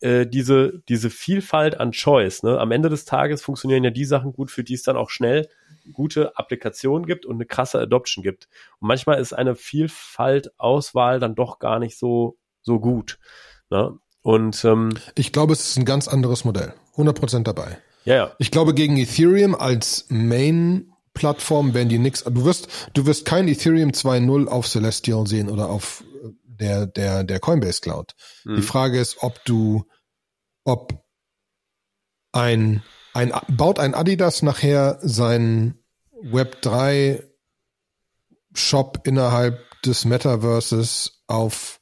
[0.00, 2.42] äh, diese, diese Vielfalt an Choice.
[2.42, 2.58] Ne?
[2.58, 5.48] Am Ende des Tages funktionieren ja die Sachen gut, für die es dann auch schnell
[5.92, 8.48] gute Applikationen gibt und eine krasse Adoption gibt.
[8.80, 13.18] Und manchmal ist eine Vielfalt Auswahl dann doch gar nicht so, so gut.
[13.70, 13.98] Ne?
[14.22, 16.74] Und ähm, ich glaube, es ist ein ganz anderes Modell.
[16.96, 17.78] 100% dabei.
[18.04, 18.32] Ja, ja.
[18.38, 22.24] Ich glaube, gegen Ethereum als Main Plattform werden die nix.
[22.24, 26.04] Du wirst, du wirst kein Ethereum 2.0 auf Celestial sehen oder auf
[26.60, 28.14] der, der, der Coinbase Cloud.
[28.44, 28.56] Mhm.
[28.56, 29.84] Die Frage ist, ob du,
[30.64, 31.04] ob
[32.32, 32.82] ein,
[33.14, 35.78] ein, baut ein Adidas nachher sein
[36.22, 37.24] Web 3
[38.52, 41.80] Shop innerhalb des Metaverses auf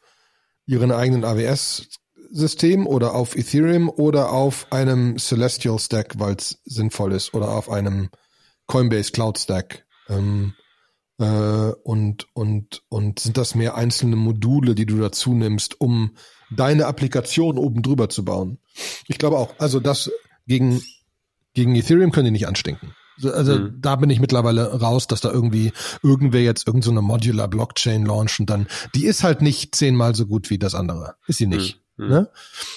[0.66, 1.88] ihren eigenen AWS
[2.30, 7.70] System oder auf Ethereum oder auf einem Celestial Stack, weil es sinnvoll ist, oder auf
[7.70, 8.10] einem
[8.66, 9.86] Coinbase Cloud Stack.
[10.08, 10.57] Ähm, äh,
[11.24, 16.12] und, und, und sind das mehr einzelne Module, die du dazu nimmst, um
[16.50, 18.58] deine Applikation oben drüber zu bauen?
[19.08, 19.54] Ich glaube auch.
[19.58, 20.12] Also das
[20.46, 20.80] gegen,
[21.54, 22.94] gegen Ethereum können die nicht anstinken.
[23.24, 23.78] Also mhm.
[23.80, 25.72] da bin ich mittlerweile raus, dass da irgendwie
[26.04, 30.26] irgendwer jetzt irgendeine so Modular Blockchain launcht und dann, die ist halt nicht zehnmal so
[30.26, 31.16] gut wie das andere.
[31.26, 31.80] Ist sie nicht.
[31.96, 32.08] Mhm.
[32.08, 32.30] Ne?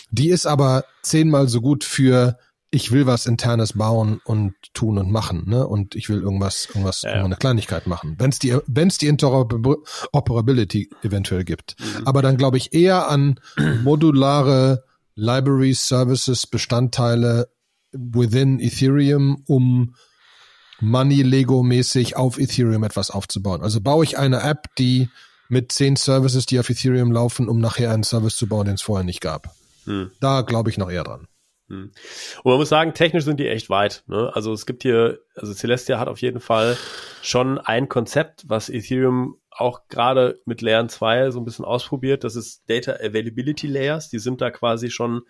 [0.09, 2.39] Die ist aber zehnmal so gut für
[2.71, 5.67] ich will was internes bauen und tun und machen, ne?
[5.67, 7.25] Und ich will irgendwas, irgendwas, ja, ja.
[7.25, 8.15] eine Kleinigkeit machen.
[8.17, 11.75] Wenn es die, wenn es die Interoperability eventuell gibt.
[11.79, 12.07] Mhm.
[12.07, 13.39] Aber dann glaube ich eher an
[13.83, 17.49] modulare Libraries, Services, Bestandteile
[17.91, 19.95] within Ethereum, um
[20.79, 23.61] Money Lego mäßig auf Ethereum etwas aufzubauen.
[23.61, 25.09] Also baue ich eine App, die
[25.49, 28.81] mit zehn Services, die auf Ethereum laufen, um nachher einen Service zu bauen, den es
[28.81, 29.53] vorher nicht gab.
[29.83, 30.11] Hm.
[30.21, 31.27] Da glaube ich noch eher dran.
[31.71, 31.91] Hm.
[32.43, 34.03] Und man muss sagen, technisch sind die echt weit.
[34.07, 34.29] Ne?
[34.33, 36.77] Also es gibt hier, also Celestia hat auf jeden Fall
[37.21, 42.25] schon ein Konzept, was Ethereum auch gerade mit Layer 2 so ein bisschen ausprobiert.
[42.25, 44.09] Das ist Data Availability Layers.
[44.09, 45.21] Die sind da quasi schon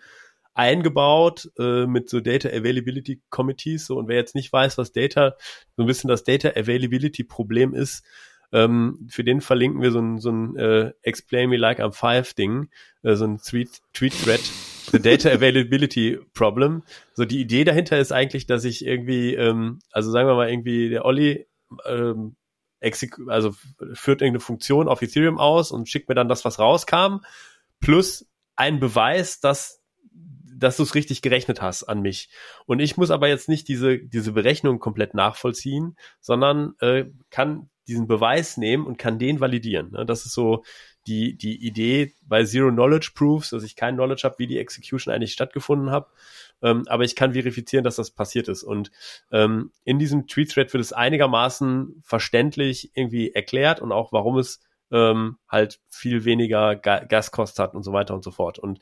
[0.54, 3.86] eingebaut äh, mit so Data Availability Committees.
[3.86, 5.36] So, und wer jetzt nicht weiß, was Data,
[5.76, 8.04] so ein bisschen das Data Availability Problem ist,
[8.52, 12.34] ähm, für den verlinken wir so ein, so ein äh, Explain Me Like I'm Five
[12.34, 12.68] Ding,
[13.02, 14.42] äh, so ein Tweet, Tweet Thread,
[14.92, 16.82] The Data Availability Problem.
[17.14, 20.90] So die Idee dahinter ist eigentlich, dass ich irgendwie, ähm, also sagen wir mal irgendwie
[20.90, 21.46] der Olli,
[21.86, 22.36] ähm,
[23.28, 23.52] also
[23.94, 27.20] führt irgendeine Funktion auf Ethereum aus und schickt mir dann das, was rauskam,
[27.80, 28.26] plus
[28.56, 29.82] ein Beweis, dass
[30.62, 32.28] dass du es richtig gerechnet hast an mich.
[32.66, 38.06] Und ich muss aber jetzt nicht diese, diese Berechnung komplett nachvollziehen, sondern äh, kann diesen
[38.06, 39.90] Beweis nehmen und kann den validieren.
[39.90, 40.06] Ne?
[40.06, 40.62] Das ist so
[41.06, 45.12] die, die Idee bei Zero Knowledge Proofs, dass ich kein Knowledge habe, wie die Execution
[45.12, 46.08] eigentlich stattgefunden hat.
[46.62, 48.62] Ähm, aber ich kann verifizieren, dass das passiert ist.
[48.62, 48.90] Und
[49.30, 54.60] ähm, in diesem Tweet-Thread wird es einigermaßen verständlich irgendwie erklärt und auch, warum es
[54.92, 58.58] ähm, halt viel weniger Ga Gaskost hat und so weiter und so fort.
[58.58, 58.78] Und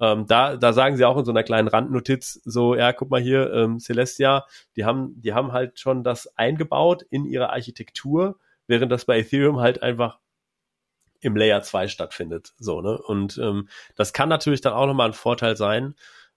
[0.00, 3.20] ähm, da, da sagen sie auch in so einer kleinen Randnotiz so, ja, guck mal
[3.20, 4.44] hier, ähm, Celestia,
[4.76, 9.60] die haben, die haben halt schon das eingebaut in ihre Architektur, während das bei Ethereum
[9.60, 10.18] halt einfach
[11.22, 12.52] im Layer 2 stattfindet.
[12.58, 12.98] So, ne?
[12.98, 15.94] Und ähm, das kann natürlich dann auch nochmal ein Vorteil sein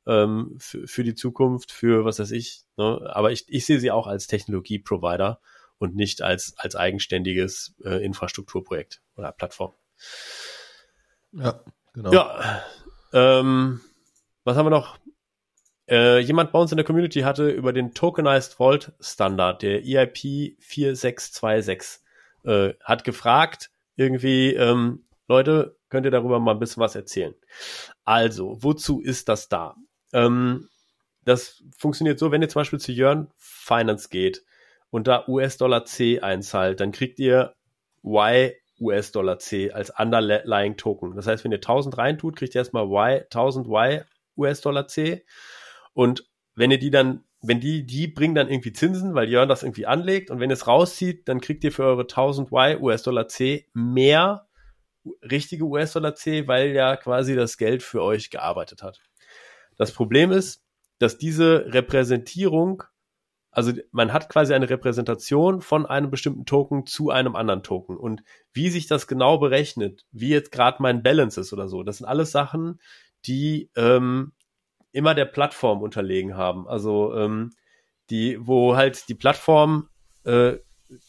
[0.07, 2.61] ähm, für, für die Zukunft, für was weiß ich.
[2.77, 3.09] Ne?
[3.13, 5.41] Aber ich, ich sehe sie auch als Technologie-Provider
[5.77, 9.73] und nicht als, als eigenständiges äh, Infrastrukturprojekt oder Plattform.
[11.31, 11.63] Ja,
[11.93, 12.13] genau.
[12.13, 12.63] Ja,
[13.11, 13.81] ähm,
[14.43, 14.97] was haben wir noch?
[15.87, 20.57] Äh, jemand bei uns in der Community hatte über den Tokenized Vault Standard, der EIP
[20.59, 22.01] 4626,
[22.43, 27.33] äh, hat gefragt, irgendwie, ähm, Leute, könnt ihr darüber mal ein bisschen was erzählen?
[28.03, 29.75] Also, wozu ist das da?
[30.13, 30.69] Ähm,
[31.23, 34.43] das funktioniert so, wenn ihr zum Beispiel zu Jörn Finance geht,
[34.95, 37.53] und da US-Dollar C einzahlt, dann kriegt ihr
[38.01, 41.17] Y US-Dollar C als Underlying Token.
[41.17, 44.05] Das heißt, wenn ihr 1000 reintut, kriegt ihr erstmal Y, 1000 Y
[44.37, 45.25] US-Dollar C.
[45.93, 46.25] Und
[46.55, 49.85] wenn ihr die dann, wenn die, die bringen dann irgendwie Zinsen, weil Jörn das irgendwie
[49.85, 50.31] anlegt.
[50.31, 54.47] Und wenn es rauszieht, dann kriegt ihr für eure 1000 Y US-Dollar C mehr
[55.21, 58.99] richtige US-Dollar C, weil ja quasi das Geld für euch gearbeitet hat.
[59.77, 60.63] Das Problem ist,
[60.99, 62.83] dass diese Repräsentierung
[63.55, 67.95] also man hat quasi eine Repräsentation von einem bestimmten Token zu einem anderen Token.
[67.95, 68.21] Und
[68.51, 72.05] wie sich das genau berechnet, wie jetzt gerade mein Balance ist oder so, das sind
[72.05, 72.81] alles Sachen,
[73.25, 74.33] die ähm,
[74.95, 76.67] immer der Plattform unterlegen haben.
[76.67, 77.51] Also ähm,
[78.09, 79.89] die, wo halt die Plattform
[80.23, 80.53] äh,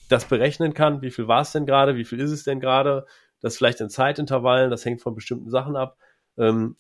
[0.09, 3.07] das berechnen kann, wie viel war es denn gerade, wie viel ist es denn gerade,
[3.41, 5.97] das vielleicht in Zeitintervallen, das hängt von bestimmten Sachen ab.
[6.37, 6.77] Ähm,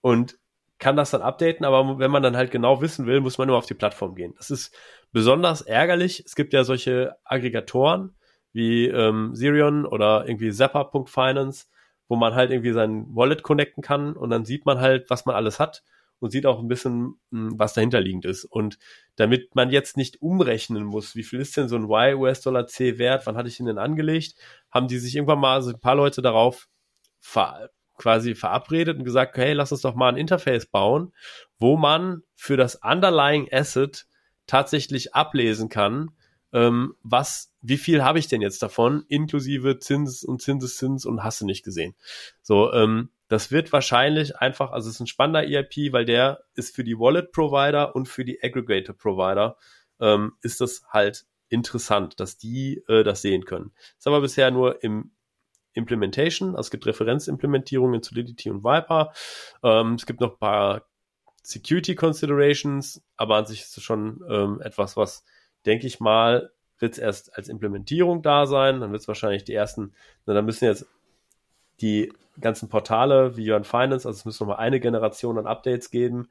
[0.00, 0.38] und
[0.78, 3.56] kann das dann updaten, aber wenn man dann halt genau wissen will, muss man nur
[3.56, 4.34] auf die Plattform gehen.
[4.36, 4.74] Das ist
[5.12, 6.24] besonders ärgerlich.
[6.26, 8.16] Es gibt ja solche Aggregatoren
[8.52, 11.66] wie ähm, Sirion oder irgendwie Zapper.finance,
[12.08, 15.36] wo man halt irgendwie sein Wallet connecten kann und dann sieht man halt, was man
[15.36, 15.82] alles hat
[16.18, 18.44] und sieht auch ein bisschen, hm, was dahinterliegend ist.
[18.44, 18.78] Und
[19.16, 22.98] damit man jetzt nicht umrechnen muss, wie viel ist denn so ein Y US-Dollar C
[22.98, 24.34] wert, wann hatte ich ihn denn angelegt,
[24.70, 26.68] haben die sich irgendwann mal so ein paar Leute darauf
[27.20, 31.12] ver quasi verabredet und gesagt, hey, lass uns doch mal ein Interface bauen,
[31.58, 34.06] wo man für das Underlying Asset
[34.46, 36.10] tatsächlich ablesen kann,
[36.52, 41.40] ähm, was, wie viel habe ich denn jetzt davon, inklusive Zins und Zinseszins und hast
[41.40, 41.94] du nicht gesehen.
[42.42, 46.74] So, ähm, das wird wahrscheinlich einfach, also es ist ein spannender EIP, weil der ist
[46.74, 49.56] für die Wallet Provider und für die Aggregator Provider
[50.00, 53.72] ähm, ist das halt interessant, dass die äh, das sehen können.
[53.98, 55.12] Ist aber bisher nur im
[55.72, 56.50] Implementation.
[56.50, 59.12] Also es gibt Referenzimplementierungen in Solidity und Viper.
[59.62, 60.86] Ähm, es gibt noch ein paar
[61.42, 65.24] Security Considerations, aber an sich ist es schon ähm, etwas, was,
[65.64, 68.80] denke ich mal, wird es erst als Implementierung da sein.
[68.80, 69.92] Dann wird es wahrscheinlich die ersten,
[70.24, 70.86] na, dann müssen jetzt
[71.80, 75.90] die ganzen Portale wie Jörn Finance, also es müssen noch mal eine Generation an Updates
[75.90, 76.28] geben,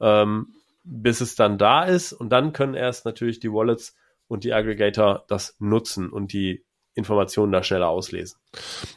[0.00, 2.12] ähm, bis es dann da ist.
[2.12, 3.94] Und dann können erst natürlich die Wallets
[4.28, 8.38] und die Aggregator das nutzen und die Informationen da schneller auslesen.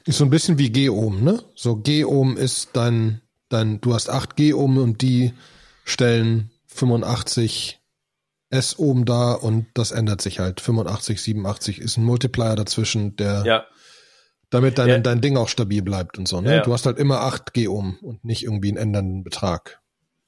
[0.05, 1.43] Ist so ein bisschen wie Geom, ne?
[1.55, 5.33] So Geom ist dein, dein, du hast acht Geom und die
[5.83, 7.79] stellen 85
[8.51, 10.61] S oben da und das ändert sich halt.
[10.61, 13.65] 85, 87 ist ein Multiplier dazwischen, der ja.
[14.49, 14.97] Damit dein, ja.
[14.99, 16.41] dein Ding auch stabil bleibt und so.
[16.41, 16.55] Ne?
[16.55, 16.61] Ja.
[16.61, 19.79] Du hast halt immer acht Geom und nicht irgendwie einen ändernden Betrag.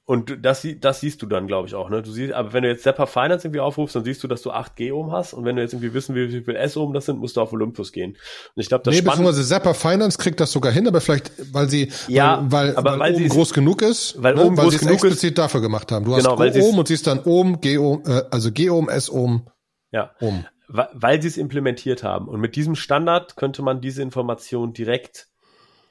[0.04, 1.88] Und das, das siehst du dann, glaube ich, auch.
[1.88, 2.02] Ne?
[2.02, 4.50] Du siehst, aber wenn du jetzt Zapper Finance irgendwie aufrufst, dann siehst du, dass du
[4.50, 5.32] 8 G-Ohm hast.
[5.32, 7.52] Und wenn du jetzt irgendwie wissen willst, wie viel S-Ohm das sind, musst du auf
[7.52, 8.10] Olympus gehen.
[8.10, 11.68] Und ich glaube, das Nee, beziehungsweise Zapper Finance kriegt das sogar hin, aber vielleicht, weil
[11.68, 14.44] sie, ja, weil, weil, aber weil, weil oben groß genug ist, weil, ne?
[14.44, 16.04] oben weil groß sie es explizit dafür gemacht haben.
[16.04, 19.46] Du genau, hast Ohm und siehst dann Ohm, G-Ohm, äh, also G-Ohm, S-Ohm,
[19.92, 20.10] ja.
[20.20, 20.44] Ohm.
[20.74, 22.28] Weil sie es implementiert haben.
[22.28, 25.28] Und mit diesem Standard könnte man diese Information direkt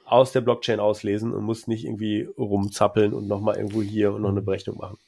[0.04, 4.30] aus der Blockchain auslesen und muss nicht irgendwie rumzappeln und nochmal irgendwo hier und noch
[4.30, 4.98] eine Berechnung machen.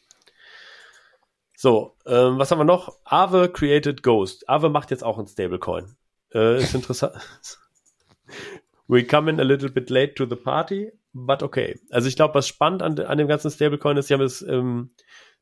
[1.56, 2.94] So, ähm, was haben wir noch?
[3.04, 4.48] Aave created Ghost.
[4.48, 5.96] Aave macht jetzt auch ein Stablecoin.
[6.32, 7.14] Äh, ist interessant.
[8.86, 11.80] We come in a little bit late to the party, but okay.
[11.90, 14.90] Also ich glaube, was spannend an, an dem ganzen Stablecoin ist, sie haben es, ähm,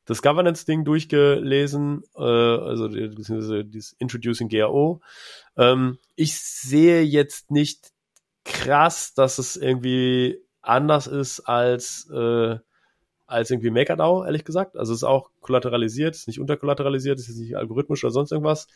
[0.05, 5.01] das Governance-Ding durchgelesen, äh, also beziehungsweise dieses Introducing GAO.
[5.57, 7.91] Ähm, ich sehe jetzt nicht
[8.43, 12.57] krass, dass es irgendwie anders ist als, äh,
[13.25, 14.75] als irgendwie MakerDAO, ehrlich gesagt.
[14.77, 18.67] Also es ist auch kollateralisiert, ist nicht unterkollateralisiert, ist nicht algorithmisch oder sonst irgendwas.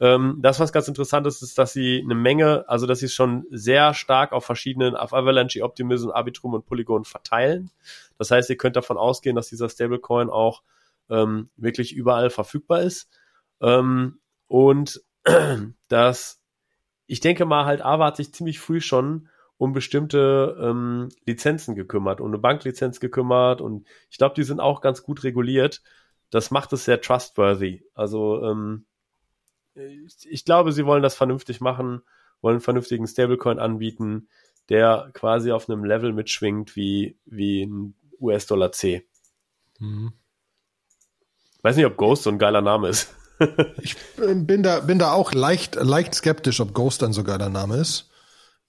[0.00, 3.14] Ähm, das, was ganz interessant ist, ist, dass sie eine Menge, also dass sie es
[3.14, 7.70] schon sehr stark auf verschiedenen, auf Avalanche, Optimism, Arbitrum und Polygon verteilen.
[8.18, 10.62] Das heißt, ihr könnt davon ausgehen, dass dieser Stablecoin auch
[11.10, 13.08] ähm, wirklich überall verfügbar ist.
[13.60, 14.18] Ähm,
[14.48, 15.02] und
[15.88, 16.40] dass
[17.06, 22.20] ich denke mal, halt, Ava hat sich ziemlich früh schon um bestimmte ähm, Lizenzen gekümmert,
[22.20, 25.82] um eine Banklizenz gekümmert und ich glaube, die sind auch ganz gut reguliert.
[26.30, 27.84] Das macht es sehr trustworthy.
[27.94, 28.86] Also ähm,
[29.74, 32.02] ich, glaube, sie wollen das vernünftig machen,
[32.40, 34.28] wollen einen vernünftigen Stablecoin anbieten,
[34.68, 39.06] der quasi auf einem Level mitschwingt wie, wie ein US-Dollar C.
[39.78, 40.12] Mhm.
[41.62, 43.14] Weiß nicht, ob Ghost so ein geiler Name ist
[43.82, 47.76] ich bin da, bin da auch leicht, leicht skeptisch, ob Ghost dann sogar der Name
[47.76, 48.10] ist.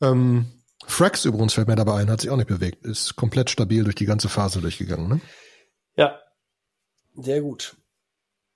[0.01, 0.45] Ähm,
[0.85, 2.85] Frax übrigens fällt mir dabei ein, hat sich auch nicht bewegt.
[2.85, 5.21] Ist komplett stabil durch die ganze Phase durchgegangen, ne?
[5.95, 6.19] Ja.
[7.15, 7.75] Sehr gut.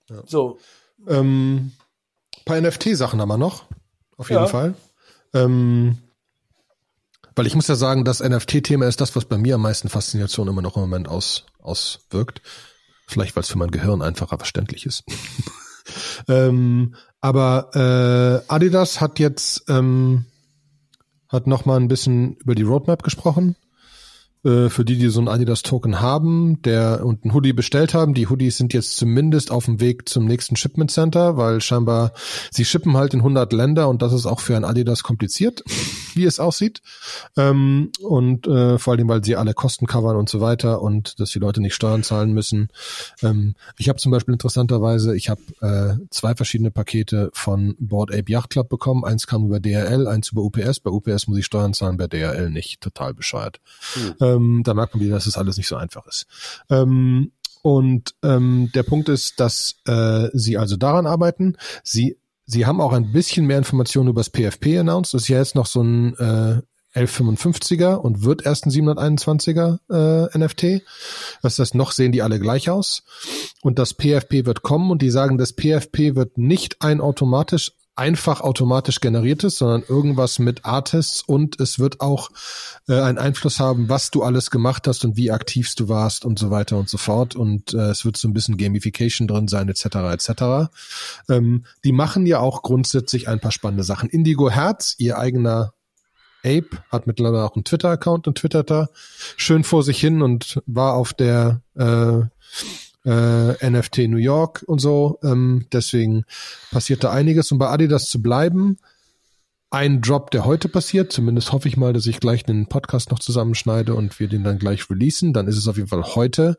[0.10, 0.24] Ja.
[0.26, 0.60] So.
[1.08, 1.72] Ähm,
[2.50, 3.66] paar NFT-Sachen haben wir noch.
[4.18, 4.47] Auf jeden ja.
[4.47, 4.74] Fall.
[5.34, 6.00] Ähm,
[7.36, 10.47] weil ich muss ja sagen, das NFT-Thema ist das, was bei mir am meisten Faszination
[10.47, 12.41] immer noch im Moment aus, auswirkt.
[13.08, 15.04] Vielleicht, weil es für mein Gehirn einfacher verständlich ist.
[16.28, 20.26] Ähm, aber äh, Adidas hat jetzt ähm,
[21.28, 23.56] hat noch mal ein bisschen über die Roadmap gesprochen
[24.42, 28.14] für die, die so ein Adidas-Token haben, der und ein Hoodie bestellt haben.
[28.14, 32.14] Die Hoodies sind jetzt zumindest auf dem Weg zum nächsten Shipment Center, weil scheinbar
[32.52, 35.64] sie shippen halt in 100 Länder und das ist auch für ein Adidas kompliziert,
[36.14, 36.82] wie es aussieht.
[37.36, 41.32] Ähm, und äh, vor allem, weil sie alle Kosten covern und so weiter und dass
[41.32, 42.70] die Leute nicht Steuern zahlen müssen.
[43.22, 48.32] Ähm, ich habe zum Beispiel interessanterweise, ich habe äh, zwei verschiedene Pakete von Board Ape
[48.32, 49.04] Yacht Club bekommen.
[49.04, 50.80] Eins kam über DRL, eins über UPS.
[50.80, 52.82] Bei UPS muss ich Steuern zahlen, bei DRL nicht.
[52.82, 53.60] Total bescheuert.
[53.94, 54.16] Hm.
[54.36, 56.26] Ähm, da merkt man wieder, dass es das alles nicht so einfach ist.
[56.70, 61.58] Ähm, und ähm, der Punkt ist, dass äh, sie also daran arbeiten.
[61.84, 62.18] Sie
[62.52, 65.14] Sie haben auch ein bisschen mehr Informationen über das PFP announced.
[65.14, 66.62] Das ist ja jetzt noch so ein äh,
[66.96, 70.84] 1155er und wird erst ein 721er äh, NFT.
[71.44, 73.04] Was das noch sehen die alle gleich aus.
[73.62, 78.39] Und das PFP wird kommen und die sagen, das PFP wird nicht ein automatisch einfach
[78.39, 82.30] automatisch generiertes, sondern irgendwas mit Artists und es wird auch
[82.88, 86.39] äh, einen Einfluss haben, was du alles gemacht hast und wie aktiv du warst und
[86.39, 87.36] so weiter und so fort.
[87.36, 89.86] Und äh, es wird so ein bisschen Gamification drin sein, etc.
[90.14, 90.72] etc.
[91.28, 94.10] Ähm, die machen ja auch grundsätzlich ein paar spannende Sachen.
[94.10, 95.74] Indigo Herz, ihr eigener
[96.45, 98.88] Ape, hat mittlerweile auch einen Twitter-Account und twittert da
[99.36, 102.22] schön vor sich hin und war auf der äh,
[103.10, 105.18] äh, NFT New York und so.
[105.24, 106.26] Ähm, deswegen
[106.72, 107.51] passiert da einiges.
[107.51, 108.78] Und bei Adidas zu bleiben,
[109.72, 113.20] ein Drop, der heute passiert, zumindest hoffe ich mal, dass ich gleich einen Podcast noch
[113.20, 115.34] zusammenschneide und wir den dann gleich releasen.
[115.34, 116.57] Dann ist es auf jeden Fall heute,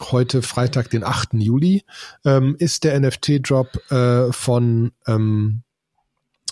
[0.00, 1.34] heute Freitag, den 8.
[1.34, 1.84] Juli,
[2.24, 5.62] ähm, ist der NFT-Drop äh, von, ähm,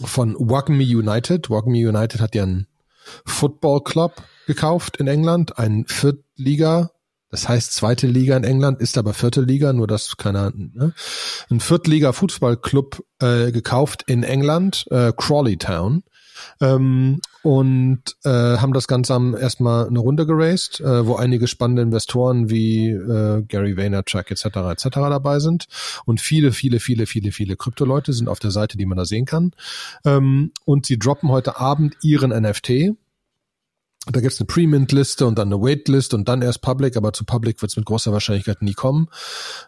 [0.03, 1.51] von Wagme United.
[1.51, 2.67] Wagme United hat ja einen
[3.25, 6.91] Football Club gekauft in England, ein Viertliga
[7.31, 10.93] das heißt zweite Liga in England, ist aber vierte Liga, nur dass keiner, ne?
[11.51, 16.03] ein Viertliga Fußballclub äh, gekauft in England, äh, Crawley Town.
[16.61, 21.83] Ähm, und äh, haben das Ganze am erstmal eine Runde geraced, äh, wo einige spannende
[21.83, 24.45] Investoren wie äh, Gary Vaynerchuk etc.
[24.45, 24.89] etc.
[24.91, 25.67] dabei sind
[26.05, 29.25] und viele, viele, viele, viele, viele Krypto-Leute sind auf der Seite, die man da sehen
[29.25, 29.53] kann.
[30.05, 32.97] Ähm, und sie droppen heute Abend ihren NFT,
[34.07, 37.61] da gibt's eine Pre-Mint-Liste und dann eine Wait-List und dann erst Public, aber zu Public
[37.61, 39.09] wird's mit großer Wahrscheinlichkeit nie kommen.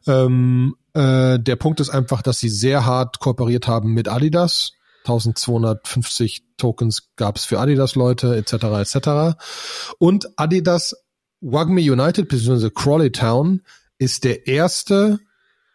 [0.06, 4.72] Ähm, äh, der Punkt ist einfach, dass sie sehr hart kooperiert haben mit Adidas.
[5.04, 8.52] 1250 Tokens gab's für Adidas-Leute etc.
[8.80, 9.36] etc.
[9.98, 10.96] Und Adidas
[11.40, 12.70] Wagme United bzw.
[12.70, 13.62] Crawley Town
[13.98, 15.18] ist der erste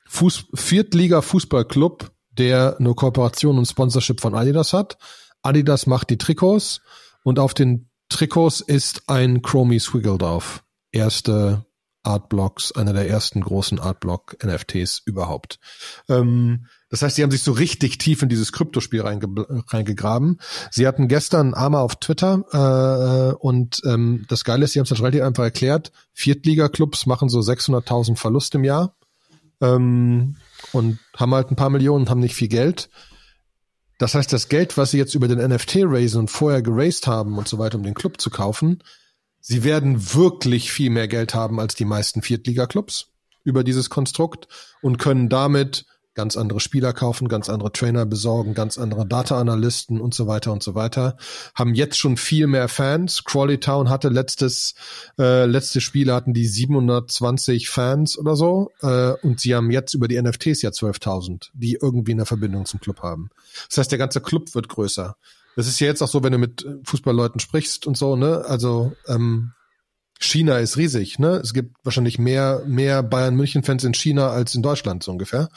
[0.07, 4.97] Fuß Viertliga-Fußballclub, der eine Kooperation und Sponsorship von Adidas hat.
[5.41, 6.81] Adidas macht die Trikots
[7.23, 10.63] und auf den Trikots ist ein Chromie Swiggle drauf.
[10.91, 11.65] Erste
[12.07, 15.59] Artblocks, einer der ersten großen Artblock NFTs überhaupt.
[16.07, 19.27] Ähm, das heißt, sie haben sich so richtig tief in dieses Kryptospiel reinge
[19.67, 20.39] reingegraben.
[20.71, 24.99] Sie hatten gestern Arma auf Twitter äh, und ähm, das Geile ist, sie haben es
[24.99, 25.91] relativ einfach erklärt.
[26.13, 28.95] Viertliga-Clubs machen so 600.000 Verlust im Jahr
[29.59, 30.37] ähm,
[30.71, 32.89] und haben halt ein paar Millionen, haben nicht viel Geld.
[33.97, 37.37] Das heißt, das Geld, was sie jetzt über den NFT raisen und vorher geraced haben
[37.37, 38.83] und so weiter, um den Club zu kaufen,
[39.39, 43.11] sie werden wirklich viel mehr Geld haben als die meisten Viertliga-Clubs
[43.43, 44.47] über dieses Konstrukt
[44.81, 45.85] und können damit
[46.17, 50.63] ganz andere Spieler kaufen, ganz andere Trainer besorgen, ganz andere Data-Analysten und so weiter und
[50.63, 51.15] so weiter.
[51.53, 53.23] Haben jetzt schon viel mehr Fans.
[53.23, 54.73] Crawley Town hatte letztes,
[55.19, 58.71] äh, letzte Spiele hatten die 720 Fans oder so.
[58.81, 62.79] Äh, und sie haben jetzt über die NFTs ja 12.000, die irgendwie eine Verbindung zum
[62.79, 63.29] Club haben.
[63.69, 65.15] Das heißt, der ganze Club wird größer.
[65.55, 68.43] Das ist ja jetzt auch so, wenn du mit Fußballleuten sprichst und so, ne?
[68.45, 69.53] Also, ähm,
[70.19, 71.39] China ist riesig, ne?
[71.43, 75.49] Es gibt wahrscheinlich mehr, mehr Bayern München Fans in China als in Deutschland so ungefähr.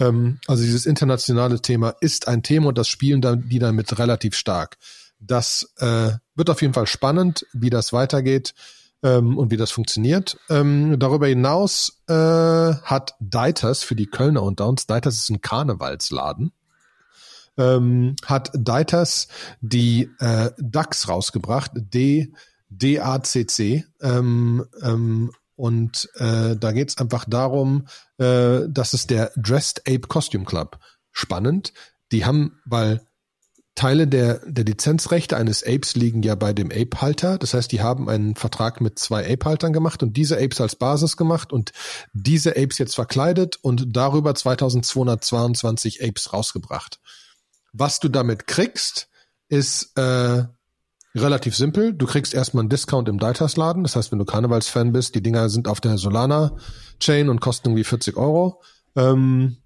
[0.00, 4.34] Ähm, also dieses internationale Thema ist ein Thema und das spielen dann die damit relativ
[4.34, 4.78] stark.
[5.18, 8.54] Das äh, wird auf jeden Fall spannend, wie das weitergeht
[9.02, 10.38] ähm, und wie das funktioniert.
[10.48, 16.52] Ähm, darüber hinaus äh, hat Deiters für die Kölner und Downs, Deiters ist ein Karnevalsladen,
[17.56, 19.28] ähm, hat Deiters
[19.60, 22.32] die äh, DAX rausgebracht, D
[22.68, 23.84] DACC.
[24.00, 27.88] Ähm, ähm, und äh, da geht's einfach darum,
[28.18, 30.78] äh, dass es der Dressed Ape Costume Club.
[31.12, 31.72] Spannend.
[32.12, 33.06] Die haben, weil
[33.76, 37.36] Teile der, der Lizenzrechte eines Apes liegen ja bei dem Ape-Halter.
[37.36, 41.18] Das heißt, die haben einen Vertrag mit zwei Ape-Haltern gemacht und diese Apes als Basis
[41.18, 41.72] gemacht und
[42.14, 47.00] diese Apes jetzt verkleidet und darüber 2222 Apes rausgebracht.
[47.74, 49.08] Was du damit kriegst,
[49.48, 50.44] ist äh,
[51.16, 51.94] Relativ simpel.
[51.94, 53.84] Du kriegst erstmal einen Discount im Deitas-Laden.
[53.84, 57.84] Das heißt, wenn du Karnevalsfan bist, die Dinger sind auf der Solana-Chain und kosten irgendwie
[57.84, 58.62] 40 Euro.
[58.96, 59.56] Ähm,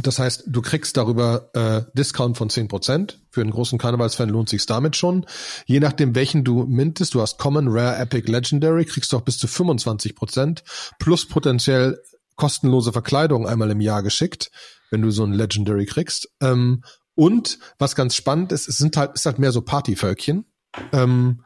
[0.00, 3.16] das heißt, du kriegst darüber äh, Discount von 10%.
[3.30, 5.26] Für einen großen Karnevalsfan lohnt sich's damit schon.
[5.66, 9.36] Je nachdem, welchen du mintest, du hast Common, Rare, Epic, Legendary, kriegst du auch bis
[9.36, 10.62] zu 25%
[10.98, 12.00] plus potenziell
[12.36, 14.50] kostenlose Verkleidung einmal im Jahr geschickt,
[14.90, 16.30] wenn du so ein Legendary kriegst.
[16.40, 16.82] Ähm,
[17.14, 20.46] und was ganz spannend ist, es sind halt, ist halt mehr so Partyvölkchen.
[20.92, 21.44] Ähm,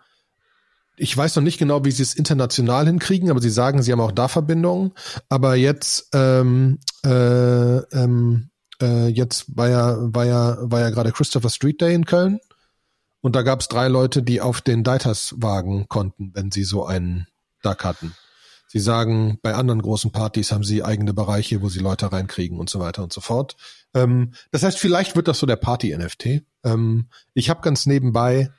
[0.97, 4.01] ich weiß noch nicht genau, wie sie es international hinkriegen, aber sie sagen, sie haben
[4.01, 4.93] auch da Verbindungen.
[5.29, 8.51] Aber jetzt, ähm, äh, ähm,
[8.81, 12.41] äh, jetzt war ja, war ja, war ja gerade Christopher Street Day in Köln.
[13.21, 16.87] Und da gab es drei Leute, die auf den Deiters wagen konnten, wenn sie so
[16.87, 17.27] einen
[17.63, 18.15] Duck hatten.
[18.69, 22.69] Sie sagen, bei anderen großen Partys haben sie eigene Bereiche, wo sie Leute reinkriegen und
[22.69, 23.57] so weiter und so fort.
[23.95, 26.43] Ähm, das heißt, vielleicht wird das so der Party-NFT.
[26.65, 28.51] Ähm, ich habe ganz nebenbei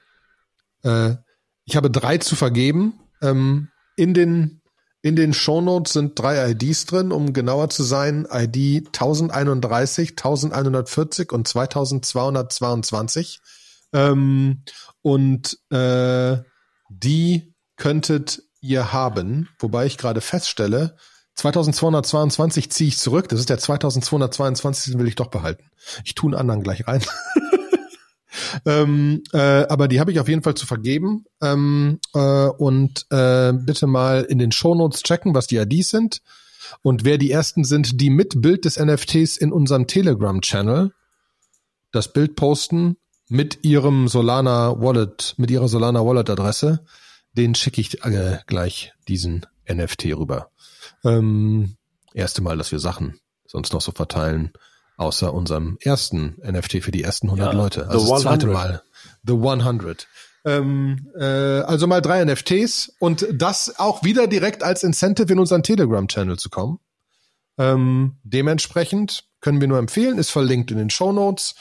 [0.88, 1.18] äh,
[1.66, 3.00] ich habe drei zu vergeben.
[3.22, 4.62] Ähm, in den
[5.04, 8.28] in den Shownotes sind drei IDs drin, um genauer zu sein.
[8.30, 13.40] ID 1031, 1140 und 2222.
[13.94, 14.64] Ähm,
[15.02, 16.38] und äh,
[16.90, 20.98] die könntet ihr haben, wobei ich gerade feststelle,
[21.36, 23.30] 2222 ziehe ich zurück.
[23.30, 25.70] Das ist der 2222, den will ich doch behalten.
[26.04, 27.02] Ich tue einen anderen gleich rein.
[28.66, 31.26] Ähm, äh, aber die habe ich auf jeden Fall zu vergeben.
[31.42, 36.22] Ähm, äh, und äh, bitte mal in den Shownotes checken, was die IDs sind.
[36.82, 40.94] Und wer die ersten sind, die mit Bild des NFTs in unserem Telegram-Channel
[41.92, 42.98] das Bild posten
[43.30, 46.86] mit ihrem Solana Wallet, mit ihrer Solana Wallet-Adresse,
[47.34, 50.50] den schicke ich äh, gleich diesen NFT rüber.
[51.04, 51.76] Ähm,
[52.14, 54.52] erste Mal, dass wir Sachen sonst noch so verteilen
[54.98, 57.88] außer unserem ersten NFT für die ersten 100 ja, Leute.
[57.88, 58.84] Also das zweite Mal.
[59.24, 60.08] The 100.
[60.46, 65.64] Ähm, äh, also mal drei NFTs und das auch wieder direkt als Incentive in unseren
[65.64, 66.80] Telegram-Channel zu kommen.
[67.58, 71.56] Ähm, dementsprechend können wir nur empfehlen, ist verlinkt in den Show Notes.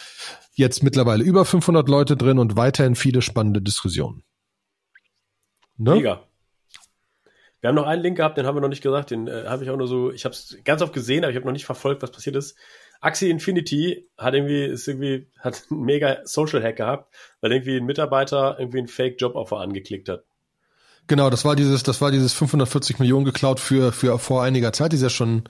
[0.53, 4.23] Jetzt mittlerweile über 500 Leute drin und weiterhin viele spannende Diskussionen.
[5.77, 5.97] Ne?
[5.97, 6.23] Mega.
[7.61, 9.65] Wir haben noch einen Link gehabt, den haben wir noch nicht gesagt, den äh, habe
[9.65, 11.67] ich auch nur so, ich habe es ganz oft gesehen, aber ich habe noch nicht
[11.67, 12.57] verfolgt, was passiert ist.
[13.07, 17.87] Axie Infinity hat irgendwie, ist irgendwie, hat einen mega Social Hack gehabt, weil irgendwie ein
[17.87, 20.25] Mitarbeiter irgendwie einen Fake Job Offer angeklickt hat.
[21.07, 24.93] Genau, das war dieses, das war dieses 540 Millionen geklaut für, für vor einiger Zeit,
[24.93, 25.45] ist ja schon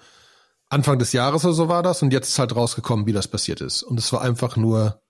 [0.68, 3.62] Anfang des Jahres oder so war das und jetzt ist halt rausgekommen, wie das passiert
[3.62, 3.82] ist.
[3.82, 5.00] Und es war einfach nur,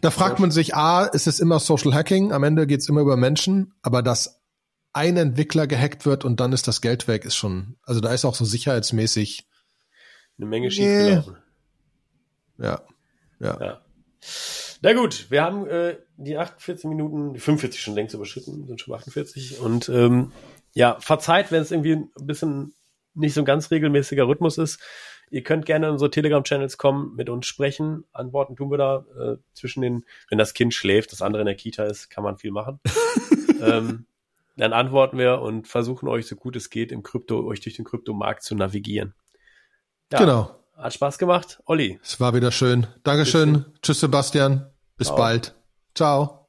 [0.00, 3.16] da fragt man sich, A, ist es immer Social Hacking, am Ende geht's immer über
[3.16, 4.42] Menschen, aber das
[4.92, 8.24] ein Entwickler gehackt wird und dann ist das Geld weg, ist schon, also da ist
[8.24, 9.46] auch so sicherheitsmäßig
[10.38, 11.36] eine Menge schiefgelaufen.
[12.58, 12.82] Ja.
[13.40, 13.58] ja.
[13.60, 13.80] Ja.
[14.82, 18.94] Na gut, wir haben äh, die 48 Minuten, die 45 schon längst überschritten, sind schon
[18.94, 20.32] 48 und ähm,
[20.74, 22.74] ja, verzeiht, wenn es irgendwie ein bisschen
[23.14, 24.80] nicht so ein ganz regelmäßiger Rhythmus ist.
[25.30, 28.04] Ihr könnt gerne in unsere Telegram-Channels kommen, mit uns sprechen.
[28.12, 31.56] Antworten tun wir da äh, zwischen den, wenn das Kind schläft, das andere in der
[31.56, 32.78] Kita ist, kann man viel machen.
[33.60, 34.06] ähm,
[34.56, 37.84] dann antworten wir und versuchen euch so gut es geht im Krypto, euch durch den
[37.84, 39.14] Kryptomarkt zu navigieren.
[40.12, 40.65] Ja, genau.
[40.76, 41.60] Hat Spaß gemacht.
[41.64, 41.98] Olli.
[42.02, 42.86] Es war wieder schön.
[43.02, 43.64] Dankeschön.
[43.82, 44.70] Tschüss, Sebastian.
[44.96, 45.16] Bis Ciao.
[45.16, 45.54] bald.
[45.94, 46.45] Ciao.